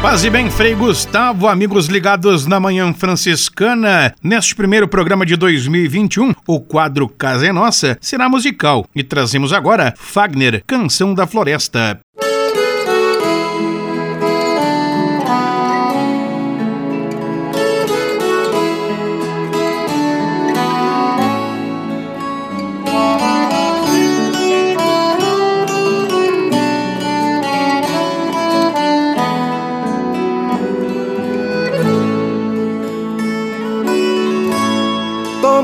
Paz 0.00 0.22
e 0.22 0.30
bem, 0.30 0.48
Frei 0.48 0.76
Gustavo, 0.76 1.48
amigos 1.48 1.86
ligados 1.86 2.46
na 2.46 2.60
Manhã 2.60 2.92
Franciscana. 2.94 4.14
Neste 4.22 4.54
primeiro 4.54 4.86
programa 4.86 5.26
de 5.26 5.34
2021, 5.34 6.32
o 6.46 6.60
quadro 6.60 7.08
Casa 7.08 7.48
é 7.48 7.52
Nossa 7.52 7.98
será 8.00 8.28
musical 8.28 8.86
e 8.94 9.02
trazemos 9.02 9.52
agora 9.52 9.92
Fagner, 9.96 10.62
Canção 10.64 11.12
da 11.14 11.26
Floresta. 11.26 11.98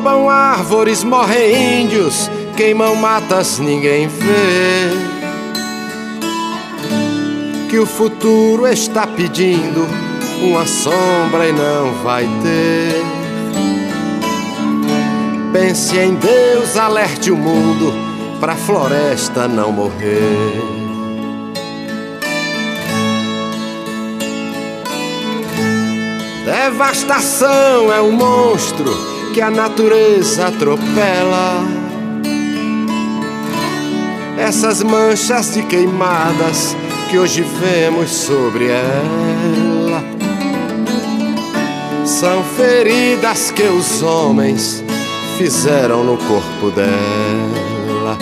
Tombam 0.07 0.31
árvores, 0.31 1.03
morrem 1.03 1.83
índios, 1.83 2.31
queimam 2.57 2.95
matas, 2.95 3.59
ninguém 3.59 4.07
vê. 4.07 4.89
Que 7.69 7.77
o 7.81 7.85
futuro 7.85 8.69
está 8.69 9.05
pedindo 9.05 9.85
uma 10.41 10.65
sombra 10.65 11.49
e 11.49 11.53
não 11.53 11.93
vai 12.05 12.23
ter. 12.41 13.03
Pense 15.53 15.99
em 15.99 16.15
Deus, 16.15 16.77
alerte 16.77 17.33
o 17.33 17.37
mundo 17.37 17.93
pra 18.39 18.55
floresta 18.55 19.49
não 19.49 19.73
morrer. 19.73 20.63
Devastação 26.45 27.93
é 27.93 28.01
um 28.01 28.13
monstro 28.13 29.16
que 29.37 29.43
a 29.43 29.51
natureza 29.51 30.47
atropela. 30.47 31.63
Essas 34.39 34.83
manchas 34.83 35.53
de 35.53 35.63
queimadas 35.63 36.75
que 37.11 37.19
hoje 37.19 37.43
vemos 37.43 38.09
sobre 38.09 38.69
ela 38.69 40.03
são 42.07 42.43
feridas 42.43 43.51
que 43.51 43.65
os 43.65 44.03
homens 44.03 44.83
fizeram 45.37 46.03
no 46.03 46.17
corpo 46.17 46.71
dela. 46.71 48.17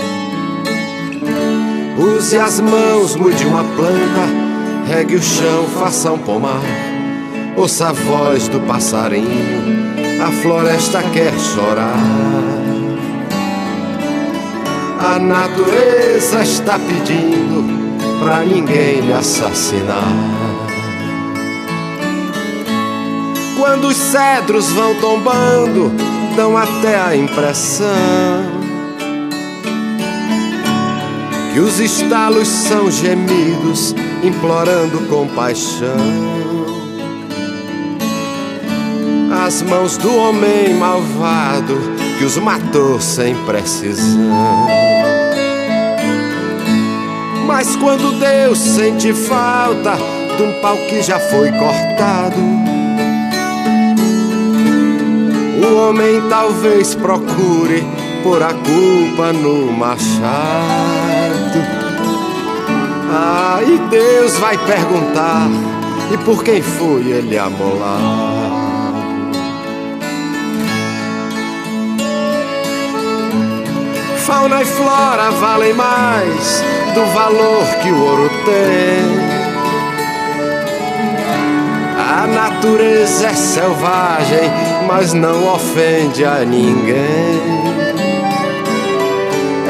Use 1.96 2.36
as 2.36 2.58
mãos, 2.58 3.14
mude 3.14 3.46
uma 3.46 3.62
planta, 3.62 4.88
regue 4.88 5.14
o 5.14 5.22
chão, 5.22 5.64
faça 5.78 6.10
um 6.10 6.18
pomar. 6.18 6.60
Ouça 7.56 7.90
a 7.90 7.92
voz 7.92 8.48
do 8.48 8.58
passarinho 8.62 9.84
a 10.25 10.33
floresta 10.33 11.03
quer 11.12 11.39
chorar. 11.39 11.99
A 14.99 15.18
natureza 15.18 16.43
está 16.43 16.79
pedindo 16.79 17.62
pra 18.20 18.41
ninguém 18.41 19.03
lhe 19.03 19.12
assassinar. 19.12 20.14
Quando 23.59 23.89
os 23.89 23.97
cedros 23.97 24.70
vão 24.70 24.95
tombando, 24.95 25.93
dão 26.35 26.57
até 26.57 26.99
a 26.99 27.14
impressão 27.14 27.85
que 31.53 31.61
os 31.61 31.79
estalos 31.79 32.49
são 32.49 32.91
gemidos, 32.91 33.95
implorando 34.22 35.07
compaixão 35.07 36.43
nas 39.55 39.62
mãos 39.62 39.96
do 39.96 40.16
homem 40.16 40.74
malvado 40.74 41.78
que 42.18 42.24
os 42.24 42.36
matou 42.38 43.00
sem 43.00 43.36
precisão. 43.44 44.66
Mas 47.46 47.76
quando 47.76 48.18
Deus 48.18 48.59
sente 48.59 49.12
falta 49.12 49.96
de 50.36 50.42
um 50.42 50.61
pau 50.61 50.76
que 50.88 51.00
já 51.02 51.20
foi 51.20 51.52
cortado, 51.52 52.36
o 55.62 55.76
homem 55.76 56.20
talvez 56.28 56.96
procure 56.96 57.86
por 58.24 58.42
a 58.42 58.55
culpa 58.55 59.32
no 59.32 59.70
machado. 59.70 60.24
Ah, 63.09 63.61
e 63.62 63.78
Deus 63.88 64.36
vai 64.38 64.59
perguntar: 64.59 65.48
e 66.12 66.18
por 66.24 66.42
quem 66.42 66.61
foi 66.61 67.02
ele 67.02 67.38
amolar? 67.38 68.34
Fauna 74.27 74.62
e 74.62 74.64
flora 74.64 75.31
valem 75.33 75.75
mais 75.75 76.64
do 76.95 77.05
valor 77.12 77.66
que 77.83 77.91
o 77.91 78.03
ouro 78.03 78.31
tem. 78.47 79.35
A 81.99 82.27
natureza 82.27 83.27
é 83.27 83.35
selvagem, 83.35 84.51
mas 84.87 85.12
não 85.12 85.53
ofende 85.53 86.25
a 86.25 86.43
ninguém. 86.43 87.41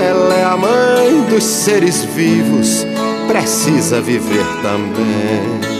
Ela 0.09 0.35
é 0.35 0.45
a 0.45 0.57
mãe 0.57 1.21
dos 1.29 1.43
seres 1.43 2.05
vivos, 2.05 2.87
precisa 3.27 4.01
viver 4.01 4.47
também. 4.63 5.75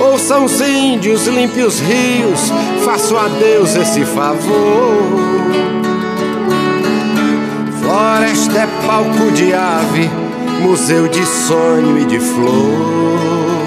Ouçam 0.00 0.44
os 0.44 0.60
índios, 0.60 1.28
limpe 1.28 1.62
os 1.62 1.78
rios, 1.78 2.50
faço 2.84 3.16
a 3.16 3.28
Deus 3.28 3.76
esse 3.76 4.04
favor. 4.04 5.79
Floresta 8.00 8.60
é 8.60 8.66
palco 8.86 9.30
de 9.32 9.52
ave, 9.52 10.10
museu 10.62 11.06
de 11.06 11.22
sonho 11.26 11.98
e 11.98 12.06
de 12.06 12.18
flor. 12.18 13.58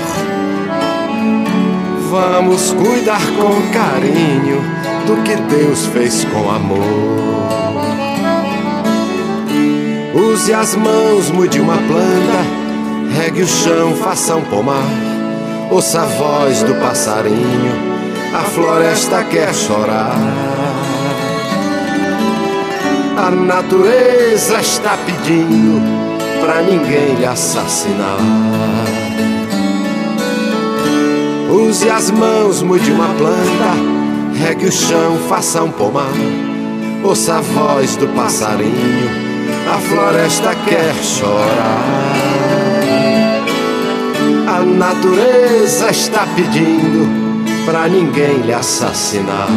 Vamos 2.10 2.72
cuidar 2.72 3.22
com 3.38 3.72
carinho 3.72 4.60
do 5.06 5.22
que 5.22 5.36
Deus 5.36 5.86
fez 5.86 6.26
com 6.26 6.50
amor. 6.50 6.80
Use 10.16 10.52
as 10.52 10.76
mãos, 10.76 11.30
mude 11.30 11.60
uma 11.60 11.78
planta, 11.78 13.16
regue 13.16 13.44
o 13.44 13.48
chão, 13.48 13.96
faça 13.98 14.36
um 14.36 14.42
pomar. 14.46 14.90
Ouça 15.70 16.02
a 16.02 16.06
voz 16.06 16.64
do 16.64 16.74
passarinho, 16.82 17.72
a 18.34 18.42
floresta 18.46 19.24
quer 19.26 19.54
chorar. 19.54 20.53
A 23.16 23.30
natureza 23.30 24.60
está 24.60 24.98
pedindo 25.06 25.80
pra 26.42 26.64
ninguém 26.64 27.16
lhe 27.16 27.26
assassinar. 27.26 28.18
Use 31.50 31.88
as 31.90 32.10
mãos, 32.10 32.64
mude 32.64 32.92
uma 32.92 33.14
planta, 33.14 34.34
regue 34.34 34.66
o 34.66 34.72
chão, 34.72 35.20
faça 35.30 35.62
um 35.62 35.72
pomar. 35.72 36.12
Ouça 37.04 37.36
a 37.36 37.42
voz 37.42 37.96
do 37.98 38.08
passarinho, 38.16 39.10
a 39.72 39.78
floresta 39.78 40.56
quer 40.68 40.96
chorar. 40.96 41.84
A 44.48 44.60
natureza 44.66 45.92
está 45.92 46.26
pedindo 46.36 47.08
pra 47.66 47.88
ninguém 47.88 48.38
lhe 48.40 48.54
assassinar. 48.54 49.48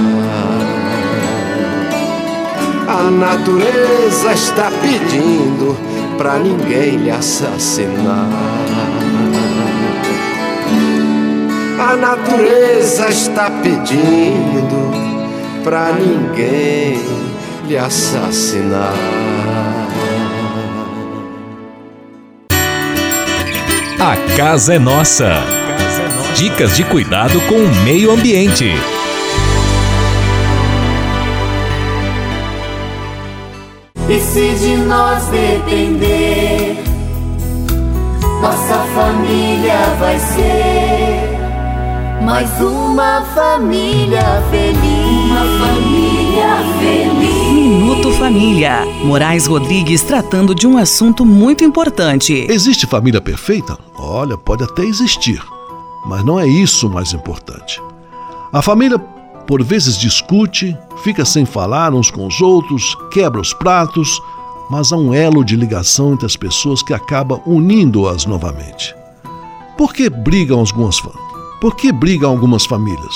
A 2.89 3.11
natureza 3.11 4.33
está 4.33 4.71
pedindo 4.81 5.77
pra 6.17 6.39
ninguém 6.39 6.97
lhe 6.97 7.11
assassinar. 7.11 8.29
A 11.79 11.97
natureza 11.97 13.09
está 13.09 13.51
pedindo 13.51 14.93
pra 15.65 15.93
ninguém 15.93 17.01
lhe 17.67 17.77
assassinar. 17.77 18.95
A 23.99 24.37
casa 24.37 24.75
é 24.75 24.79
nossa. 24.79 25.43
Dicas 26.37 26.77
de 26.77 26.85
cuidado 26.85 27.41
com 27.49 27.57
o 27.57 27.75
meio 27.85 28.13
ambiente. 28.13 28.73
E 34.09 34.21
se 34.21 34.55
de 34.55 34.77
nós 34.77 35.27
depender, 35.27 36.77
nossa 38.41 38.79
família 38.95 39.97
vai 39.99 40.17
ser 40.21 41.37
mais 42.23 42.49
uma 42.61 43.23
família 43.35 44.43
feliz. 44.49 45.31
Uma 45.31 45.67
família 45.67 46.57
feliz. 46.79 47.53
Minuto 47.53 48.13
Família. 48.13 48.85
Moraes 49.03 49.49
Rodrigues 49.49 50.03
tratando 50.03 50.55
de 50.55 50.69
um 50.69 50.79
assunto 50.79 51.27
muito 51.27 51.65
importante. 51.65 52.47
Existe 52.49 52.87
família 52.87 53.21
perfeita? 53.21 53.77
Olha, 53.99 54.39
pode 54.39 54.63
até 54.63 54.85
existir, 54.85 55.43
mas 56.05 56.25
não 56.25 56.39
é 56.39 56.47
isso 56.47 56.87
o 56.87 56.91
mais 56.91 57.13
importante. 57.13 57.83
A 58.53 58.63
família 58.63 59.01
por 59.47 59.63
vezes 59.63 59.99
discute, 59.99 60.77
fica 61.03 61.25
sem 61.25 61.47
falar 61.47 61.95
uns 61.95 62.11
com 62.11 62.27
os 62.27 62.41
outros, 62.41 62.97
quebra 63.13 63.41
os 63.41 63.53
pratos, 63.53 64.21
mas 64.69 64.93
há 64.93 64.97
um 64.97 65.15
elo 65.15 65.45
de 65.45 65.55
ligação 65.55 66.13
entre 66.13 66.27
as 66.27 66.37
pessoas 66.37 66.83
que 66.83 66.93
acaba 66.93 67.41
unindo-as 67.47 68.27
novamente. 68.27 68.95
Por 69.77 69.93
que 69.95 70.11
brigam 70.11 70.59
algumas? 70.59 71.01
Por 71.61 71.77
que 71.77 71.93
brigam 71.93 72.31
algumas 72.31 72.67
famílias? 72.67 73.15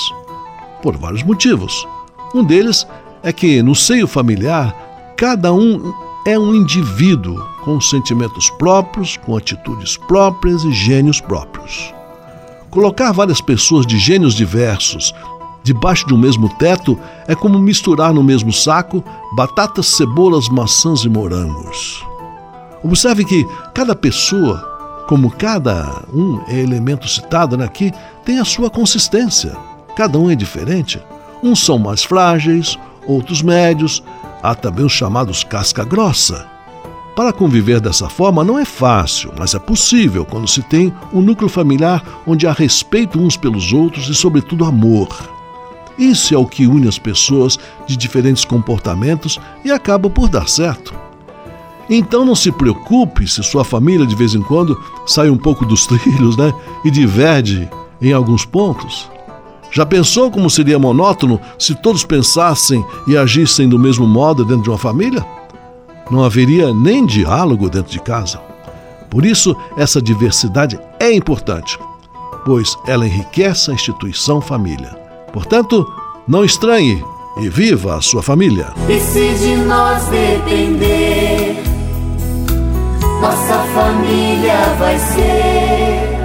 Por 0.81 0.95
vários 0.97 1.23
motivos. 1.23 1.85
Um 2.33 2.43
deles 2.43 2.87
é 3.21 3.33
que 3.33 3.61
no 3.61 3.75
seio 3.75 4.07
familiar, 4.07 5.13
cada 5.17 5.53
um 5.53 5.93
é 6.25 6.37
um 6.37 6.55
indivíduo 6.55 7.43
com 7.63 7.81
sentimentos 7.81 8.49
próprios, 8.51 9.17
com 9.17 9.35
atitudes 9.35 9.97
próprias 9.97 10.63
e 10.63 10.71
gênios 10.71 11.19
próprios. 11.19 11.93
Colocar 12.69 13.11
várias 13.11 13.41
pessoas 13.41 13.85
de 13.85 13.99
gênios 13.99 14.33
diversos 14.33 15.13
debaixo 15.63 16.07
de 16.07 16.13
um 16.13 16.17
mesmo 16.17 16.49
teto 16.57 16.97
é 17.27 17.35
como 17.35 17.59
misturar 17.59 18.13
no 18.13 18.23
mesmo 18.23 18.51
saco 18.51 19.03
batatas, 19.35 19.87
cebolas, 19.87 20.49
maçãs 20.49 21.01
e 21.01 21.09
morangos. 21.09 22.03
Observe 22.83 23.23
que 23.23 23.45
cada 23.73 23.95
pessoa, 23.95 24.57
como 25.07 25.29
cada 25.29 26.03
um 26.13 26.41
é 26.47 26.59
elemento 26.59 27.07
citado 27.07 27.61
aqui, 27.61 27.91
tem 28.25 28.39
a 28.39 28.45
sua 28.45 28.69
consistência. 28.69 29.55
Cada 29.95 30.17
um 30.17 30.31
é 30.31 30.35
diferente. 30.35 31.01
Uns 31.43 31.63
são 31.63 31.77
mais 31.77 32.03
frágeis, 32.03 32.77
outros 33.05 33.41
médios, 33.41 34.03
há 34.41 34.55
também 34.55 34.85
os 34.85 34.91
chamados 34.91 35.43
casca 35.43 35.83
grossa. 35.83 36.49
Para 37.15 37.33
conviver 37.33 37.79
dessa 37.79 38.09
forma 38.09 38.43
não 38.43 38.57
é 38.57 38.65
fácil, 38.65 39.33
mas 39.37 39.53
é 39.53 39.59
possível 39.59 40.25
quando 40.25 40.47
se 40.47 40.63
tem 40.63 40.93
um 41.13 41.21
núcleo 41.21 41.49
familiar 41.49 42.03
onde 42.25 42.47
há 42.47 42.53
respeito 42.53 43.19
uns 43.19 43.35
pelos 43.35 43.73
outros 43.73 44.07
e, 44.07 44.15
sobretudo, 44.15 44.65
amor. 44.65 45.40
Isso 45.97 46.33
é 46.33 46.37
o 46.37 46.45
que 46.45 46.67
une 46.67 46.87
as 46.87 46.97
pessoas 46.97 47.57
de 47.85 47.95
diferentes 47.97 48.45
comportamentos 48.45 49.39
e 49.63 49.71
acaba 49.71 50.09
por 50.09 50.29
dar 50.29 50.47
certo. 50.47 50.93
Então 51.89 52.23
não 52.23 52.35
se 52.35 52.51
preocupe 52.51 53.27
se 53.27 53.43
sua 53.43 53.65
família 53.65 54.07
de 54.07 54.15
vez 54.15 54.33
em 54.33 54.41
quando 54.41 54.81
sai 55.05 55.29
um 55.29 55.37
pouco 55.37 55.65
dos 55.65 55.85
trilhos 55.87 56.37
né, 56.37 56.53
e 56.85 56.91
diverge 56.91 57.69
em 58.01 58.13
alguns 58.13 58.45
pontos. 58.45 59.09
Já 59.71 59.85
pensou 59.85 60.29
como 60.29 60.49
seria 60.49 60.79
monótono 60.79 61.39
se 61.57 61.75
todos 61.75 62.03
pensassem 62.03 62.85
e 63.07 63.15
agissem 63.17 63.69
do 63.69 63.79
mesmo 63.79 64.05
modo 64.05 64.43
dentro 64.43 64.63
de 64.63 64.69
uma 64.69 64.77
família? 64.77 65.25
Não 66.09 66.23
haveria 66.23 66.73
nem 66.73 67.05
diálogo 67.05 67.69
dentro 67.69 67.91
de 67.91 67.99
casa. 67.99 68.41
Por 69.09 69.25
isso, 69.25 69.55
essa 69.77 70.01
diversidade 70.01 70.79
é 70.99 71.13
importante, 71.13 71.77
pois 72.45 72.77
ela 72.87 73.05
enriquece 73.05 73.71
a 73.71 73.73
instituição 73.73 74.41
família. 74.41 75.00
Portanto, 75.33 75.85
não 76.27 76.43
estranhe 76.43 77.03
e 77.37 77.49
viva 77.49 77.95
a 77.95 78.01
sua 78.01 78.21
família. 78.21 78.73
E 78.89 78.99
se 78.99 79.33
de 79.35 79.55
nós 79.55 80.03
depender, 80.05 81.63
nossa 83.21 83.63
família 83.73 84.57
vai 84.77 84.97
ser 84.99 86.21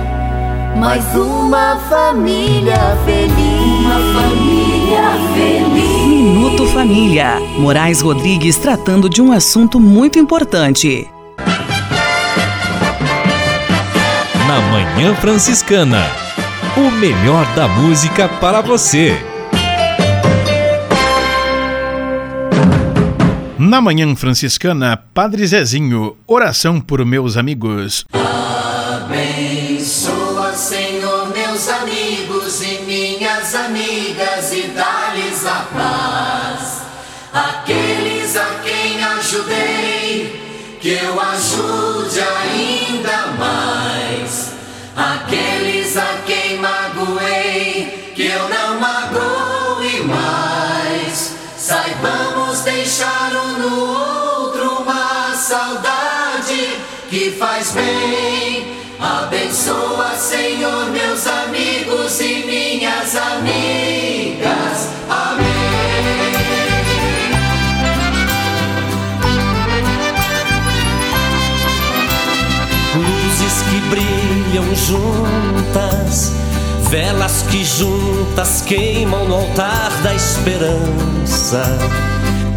mais 0.76 1.04
uma 1.14 1.76
família 1.88 2.96
feliz. 3.04 3.80
Uma 3.80 4.20
família 4.20 5.02
feliz. 5.34 6.06
Minuto 6.06 6.66
Família. 6.66 7.40
Moraes 7.58 8.00
Rodrigues 8.00 8.56
tratando 8.58 9.08
de 9.08 9.22
um 9.22 9.32
assunto 9.32 9.80
muito 9.80 10.18
importante. 10.18 11.08
Na 14.46 14.60
Manhã 14.70 15.14
Franciscana. 15.16 16.25
O 16.78 16.90
melhor 16.90 17.46
da 17.54 17.66
música 17.66 18.28
para 18.28 18.60
você. 18.60 19.16
Na 23.58 23.80
Manhã 23.80 24.14
Franciscana, 24.14 25.02
Padre 25.14 25.46
Zezinho, 25.46 26.18
oração 26.26 26.78
por 26.78 27.02
meus 27.06 27.38
amigos. 27.38 28.04
Abençoa, 28.92 30.52
Senhor, 30.52 31.32
meus 31.34 31.66
amigos 31.66 32.60
e 32.60 32.82
minhas 32.82 33.54
amigas 33.54 34.52
e 34.52 34.68
dá-lhes 34.68 35.46
a 35.46 35.66
paz. 35.72 36.82
Aqueles 37.32 38.36
a 38.36 38.60
quem 38.62 39.02
ajudei, 39.02 40.78
que 40.78 40.90
eu 40.90 41.18
ajude 41.18 42.20
ainda 42.20 43.28
mais. 43.38 44.52
Aqueles 44.94 45.75
a 45.96 46.18
quem 46.26 46.58
magoei, 46.58 48.12
que 48.14 48.26
eu 48.26 48.48
não 48.48 48.80
magoe 48.80 50.02
mais. 50.04 51.34
Saibamos 51.56 52.60
deixar 52.60 53.32
um 53.32 53.58
no 53.58 53.80
outro 53.80 54.82
uma 54.82 55.34
saudade 55.34 56.78
que 57.08 57.32
faz 57.32 57.72
bem. 57.72 58.76
Abençoa, 58.98 60.14
Senhor, 60.16 60.90
meus 60.90 61.26
amigos 61.26 62.20
e 62.20 62.44
minhas 62.46 63.16
amigas. 63.16 63.95
Brilham 74.56 74.74
juntas, 74.74 76.32
Velas 76.88 77.44
que 77.50 77.64
juntas 77.64 78.62
queimam 78.64 79.26
no 79.26 79.34
altar 79.34 79.90
da 80.04 80.14
esperança. 80.14 81.64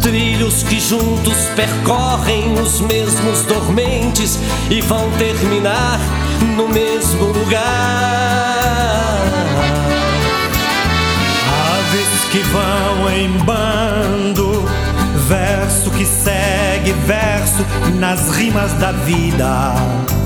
Trilhos 0.00 0.62
que 0.62 0.78
juntos 0.78 1.34
percorrem 1.56 2.54
os 2.60 2.80
mesmos 2.80 3.42
dormentes 3.42 4.38
e 4.70 4.80
vão 4.80 5.10
terminar 5.18 5.98
no 6.56 6.68
mesmo 6.68 7.24
lugar. 7.24 7.66
Aves 11.74 12.24
que 12.30 12.38
vão 12.38 13.10
em 13.10 13.30
bando, 13.44 14.64
verso 15.26 15.90
que 15.90 16.06
segue 16.06 16.92
verso 17.04 17.66
nas 17.98 18.30
rimas 18.30 18.72
da 18.74 18.92
vida. 18.92 20.19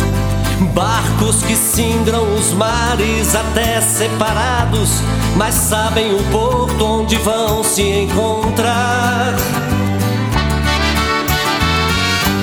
Barcos 0.67 1.43
que 1.43 1.57
singram 1.57 2.35
os 2.35 2.53
mares 2.53 3.35
até 3.35 3.81
separados, 3.81 5.03
mas 5.37 5.55
sabem 5.55 6.15
o 6.15 6.23
porto 6.31 6.85
onde 6.85 7.17
vão 7.17 7.63
se 7.63 7.83
encontrar. 7.83 9.35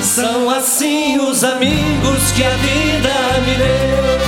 São 0.02 0.50
assim 0.50 1.18
os 1.20 1.44
amigos 1.44 2.32
que 2.36 2.44
a 2.44 2.56
vida 2.58 3.14
me 3.46 3.56
deu, 3.56 4.20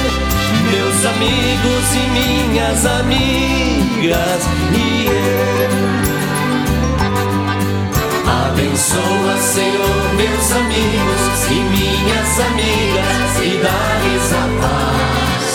meus 0.71 1.05
amigos 1.05 1.95
e 1.95 1.99
minhas 2.09 2.85
amigas 2.85 4.43
e 4.73 5.07
eu. 5.07 5.72
Abençoa, 8.25 9.37
Senhor, 9.37 10.13
meus 10.15 10.51
amigos 10.51 11.47
e 11.49 11.55
minhas 11.55 12.39
amigas 12.39 13.37
e 13.41 13.57
dá-lhes 13.61 14.33
a 14.33 14.45
paz. 14.61 15.47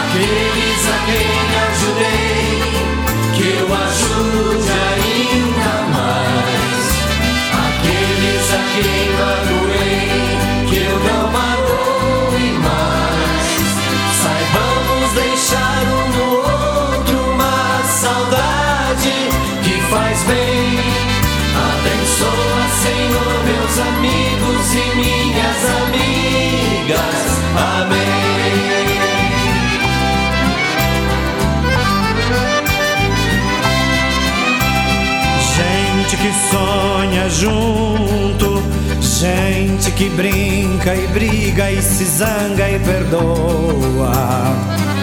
Aqueles 0.00 0.82
a 0.88 0.98
quem 1.06 1.34
ajudei, 1.66 2.58
que 3.34 3.44
eu 3.58 3.66
ajude 3.74 4.70
ainda 4.70 5.74
mais. 5.92 6.84
Aqueles 7.66 8.46
a 8.52 8.62
quem 8.74 9.02
magoei, 9.18 10.10
que 10.68 10.76
eu 10.76 10.96
não 10.98 11.24
magoe 11.32 11.59
Senhor, 22.82 23.44
meus 23.44 23.78
amigos 23.78 24.74
e 24.74 24.96
minhas 24.96 25.60
amigas. 25.82 27.20
Amém. 27.54 28.00
Gente 35.56 36.16
que 36.16 36.32
sonha 36.50 37.28
junto, 37.28 38.62
gente 39.02 39.90
que 39.90 40.08
brinca 40.08 40.94
e 40.94 41.06
briga 41.08 41.70
e 41.70 41.82
se 41.82 42.06
zanga 42.06 42.66
e 42.70 42.78
perdoa. 42.78 44.10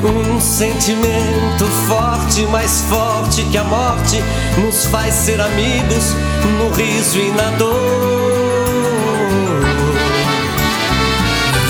Um 0.04 0.40
sentimento 0.40 1.66
forte, 1.88 2.46
mais 2.48 2.82
forte 2.82 3.44
que 3.46 3.58
a 3.58 3.64
morte, 3.64 4.24
nos 4.58 4.86
faz 4.86 5.14
ser 5.14 5.42
amigos 5.42 6.16
no 6.60 6.70
riso 6.76 7.18
e 7.18 7.32
na 7.32 7.50
dor. 7.58 7.78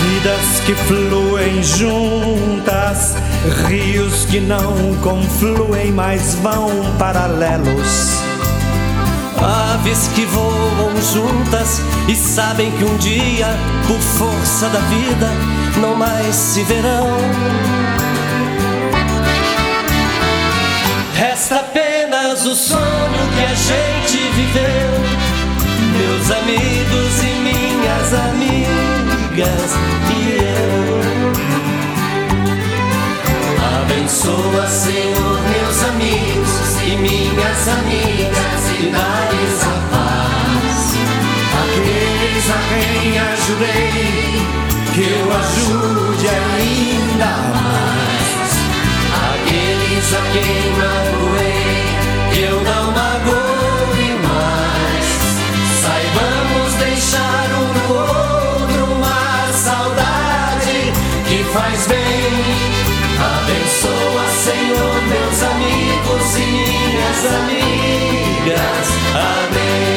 Vidas 0.01 0.59
que 0.65 0.75
fluem 0.75 1.63
juntas, 1.63 3.15
rios 3.65 4.25
que 4.25 4.41
não 4.41 4.73
confluem, 5.01 5.91
mas 5.93 6.35
vão 6.35 6.69
paralelos. 6.99 8.17
Aves 9.39 10.09
que 10.13 10.25
voam 10.25 10.91
juntas 11.13 11.79
e 12.09 12.15
sabem 12.15 12.71
que 12.71 12.83
um 12.83 12.97
dia, 12.97 13.47
por 13.87 13.99
força 13.99 14.67
da 14.67 14.79
vida, 14.79 15.29
não 15.79 15.95
mais 15.95 16.35
se 16.35 16.63
verão. 16.63 17.76
Resta 21.37 21.57
apenas 21.57 22.47
o 22.47 22.55
sonho 22.55 23.29
que 23.35 23.43
a 23.43 23.53
gente 23.53 24.17
viveu, 24.33 24.89
meus 25.95 26.31
amigos 26.31 27.21
e 27.21 27.27
minhas 27.45 28.11
amigas 28.11 29.75
e 30.09 30.31
eu. 30.33 30.97
Abençoa, 33.81 34.65
Senhor, 34.67 35.39
meus 35.43 35.83
amigos 35.83 36.81
e 36.81 36.97
minhas 36.97 37.67
amigas 37.67 38.71
e 38.79 38.89
dá-lhes 38.89 39.61
a 39.61 39.77
paz. 39.91 40.95
Aqueles 41.61 42.49
a 42.49 42.57
quem 42.67 43.13
ajudei, 43.19 44.41
que 44.95 45.03
eu 45.03 45.27
ajude 45.37 46.27
ainda 46.29 47.29
mais. 47.61 47.96
A 50.09 50.21
quem 50.31 50.71
magoei, 50.77 51.83
eu 52.47 52.61
não 52.61 52.91
magoe 52.93 54.09
mais. 54.23 55.05
Saibamos 55.81 56.73
deixar 56.75 57.47
um 57.51 57.67
no 57.73 57.87
outro 57.99 58.81
uma 58.93 59.51
saudade 59.51 60.93
que 61.27 61.43
faz 61.51 61.87
bem. 61.87 62.31
Abençoa, 63.19 64.25
Senhor, 64.45 64.95
meus 65.09 65.43
amigos 65.43 66.37
e 66.37 66.45
minhas 66.45 67.25
amigas. 67.41 68.87
Amém. 69.13 69.96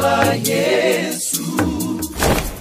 i 0.00 0.40
yes. 0.44 1.21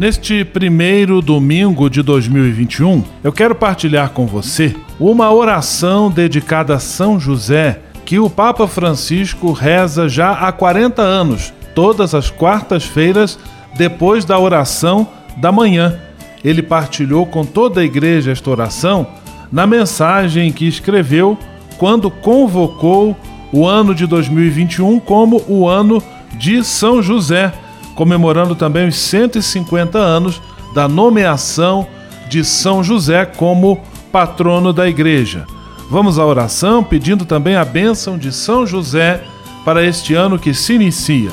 Neste 0.00 0.46
primeiro 0.46 1.20
domingo 1.20 1.90
de 1.90 2.02
2021, 2.02 3.04
eu 3.22 3.30
quero 3.30 3.54
partilhar 3.54 4.08
com 4.12 4.26
você 4.26 4.74
uma 4.98 5.30
oração 5.30 6.10
dedicada 6.10 6.74
a 6.74 6.78
São 6.78 7.20
José 7.20 7.80
que 8.06 8.18
o 8.18 8.30
Papa 8.30 8.66
Francisco 8.66 9.52
reza 9.52 10.08
já 10.08 10.30
há 10.30 10.50
40 10.52 11.02
anos, 11.02 11.52
todas 11.74 12.14
as 12.14 12.30
quartas-feiras, 12.30 13.38
depois 13.76 14.24
da 14.24 14.38
oração 14.38 15.06
da 15.36 15.52
manhã. 15.52 16.00
Ele 16.42 16.62
partilhou 16.62 17.26
com 17.26 17.44
toda 17.44 17.82
a 17.82 17.84
igreja 17.84 18.32
esta 18.32 18.48
oração 18.48 19.06
na 19.52 19.66
mensagem 19.66 20.50
que 20.50 20.66
escreveu 20.66 21.36
quando 21.76 22.10
convocou 22.10 23.14
o 23.52 23.66
ano 23.66 23.94
de 23.94 24.06
2021 24.06 24.98
como 24.98 25.42
o 25.46 25.68
ano 25.68 26.02
de 26.38 26.64
São 26.64 27.02
José 27.02 27.52
comemorando 28.00 28.54
também 28.54 28.88
os 28.88 28.96
150 28.96 29.98
anos 29.98 30.40
da 30.74 30.88
nomeação 30.88 31.86
de 32.30 32.42
São 32.42 32.82
José 32.82 33.26
como 33.26 33.78
patrono 34.10 34.72
da 34.72 34.88
igreja. 34.88 35.44
Vamos 35.90 36.18
à 36.18 36.24
oração 36.24 36.82
pedindo 36.82 37.26
também 37.26 37.56
a 37.56 37.64
bênção 37.64 38.16
de 38.16 38.32
São 38.32 38.66
José 38.66 39.22
para 39.66 39.84
este 39.84 40.14
ano 40.14 40.38
que 40.38 40.54
se 40.54 40.72
inicia. 40.72 41.30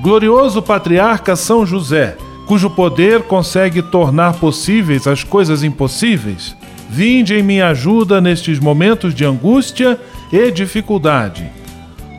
Glorioso 0.00 0.62
patriarca 0.62 1.34
São 1.34 1.66
José, 1.66 2.16
cujo 2.46 2.70
poder 2.70 3.22
consegue 3.22 3.82
tornar 3.82 4.34
possíveis 4.34 5.08
as 5.08 5.24
coisas 5.24 5.64
impossíveis, 5.64 6.56
vinde 6.88 7.34
em 7.34 7.42
minha 7.42 7.70
ajuda 7.70 8.20
nestes 8.20 8.60
momentos 8.60 9.12
de 9.12 9.24
angústia 9.24 9.98
e 10.32 10.52
dificuldade 10.52 11.63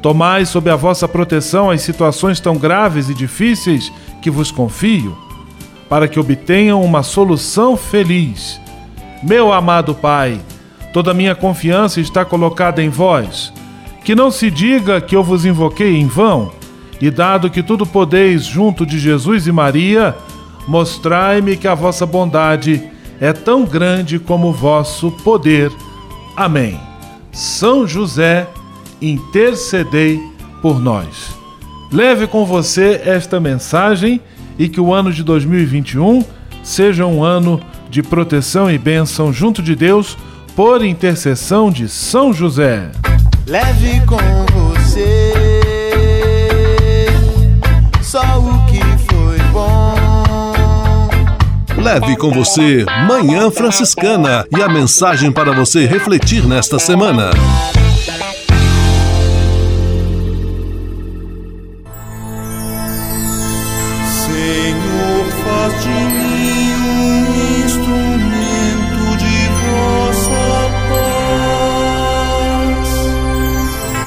Tomai 0.05 0.45
sob 0.45 0.69
a 0.69 0.75
vossa 0.75 1.07
proteção 1.07 1.71
as 1.71 1.81
situações 1.81 2.39
tão 2.39 2.57
graves 2.57 3.09
e 3.09 3.13
difíceis 3.15 3.91
que 4.21 4.29
vos 4.29 4.51
confio, 4.51 5.17
para 5.89 6.07
que 6.07 6.19
obtenham 6.19 6.83
uma 6.83 7.01
solução 7.01 7.75
feliz. 7.75 8.61
Meu 9.23 9.51
amado 9.51 9.95
Pai, 9.95 10.39
toda 10.93 11.11
minha 11.11 11.33
confiança 11.33 11.99
está 11.99 12.23
colocada 12.23 12.83
em 12.83 12.89
vós. 12.89 13.51
Que 14.03 14.13
não 14.13 14.29
se 14.29 14.51
diga 14.51 15.01
que 15.01 15.15
eu 15.15 15.23
vos 15.23 15.43
invoquei 15.43 15.95
em 15.95 16.05
vão, 16.05 16.51
e 17.01 17.09
dado 17.09 17.49
que 17.49 17.63
tudo 17.63 17.83
podeis 17.83 18.45
junto 18.45 18.85
de 18.85 18.99
Jesus 18.99 19.47
e 19.47 19.51
Maria, 19.51 20.15
mostrai-me 20.67 21.57
que 21.57 21.67
a 21.67 21.73
vossa 21.73 22.05
bondade 22.05 22.91
é 23.19 23.33
tão 23.33 23.65
grande 23.65 24.19
como 24.19 24.49
o 24.49 24.53
vosso 24.53 25.09
poder. 25.23 25.71
Amém. 26.37 26.79
São 27.31 27.87
José, 27.87 28.47
intercedei 29.11 30.19
por 30.61 30.79
nós. 30.79 31.35
Leve 31.91 32.27
com 32.27 32.45
você 32.45 33.01
esta 33.05 33.39
mensagem 33.39 34.19
e 34.57 34.67
que 34.67 34.81
o 34.81 34.93
ano 34.93 35.11
de 35.11 35.23
2021 35.23 36.23
seja 36.63 37.05
um 37.05 37.23
ano 37.23 37.61
de 37.89 38.01
proteção 38.01 38.69
e 38.69 38.77
bênção 38.77 39.31
junto 39.31 39.61
de 39.61 39.75
Deus 39.75 40.17
por 40.55 40.83
intercessão 40.83 41.69
de 41.69 41.87
São 41.87 42.33
José. 42.33 42.91
Leve 43.47 44.01
com 44.05 44.17
você 44.53 45.33
só 48.01 48.39
o 48.39 48.65
que 48.65 48.79
foi 49.13 49.37
bom. 49.51 49.95
Leve 51.77 52.15
com 52.15 52.31
você 52.31 52.85
Manhã 53.07 53.51
Franciscana 53.51 54.45
e 54.57 54.61
a 54.63 54.69
mensagem 54.69 55.31
para 55.31 55.51
você 55.51 55.85
refletir 55.85 56.47
nesta 56.47 56.79
semana. 56.79 57.31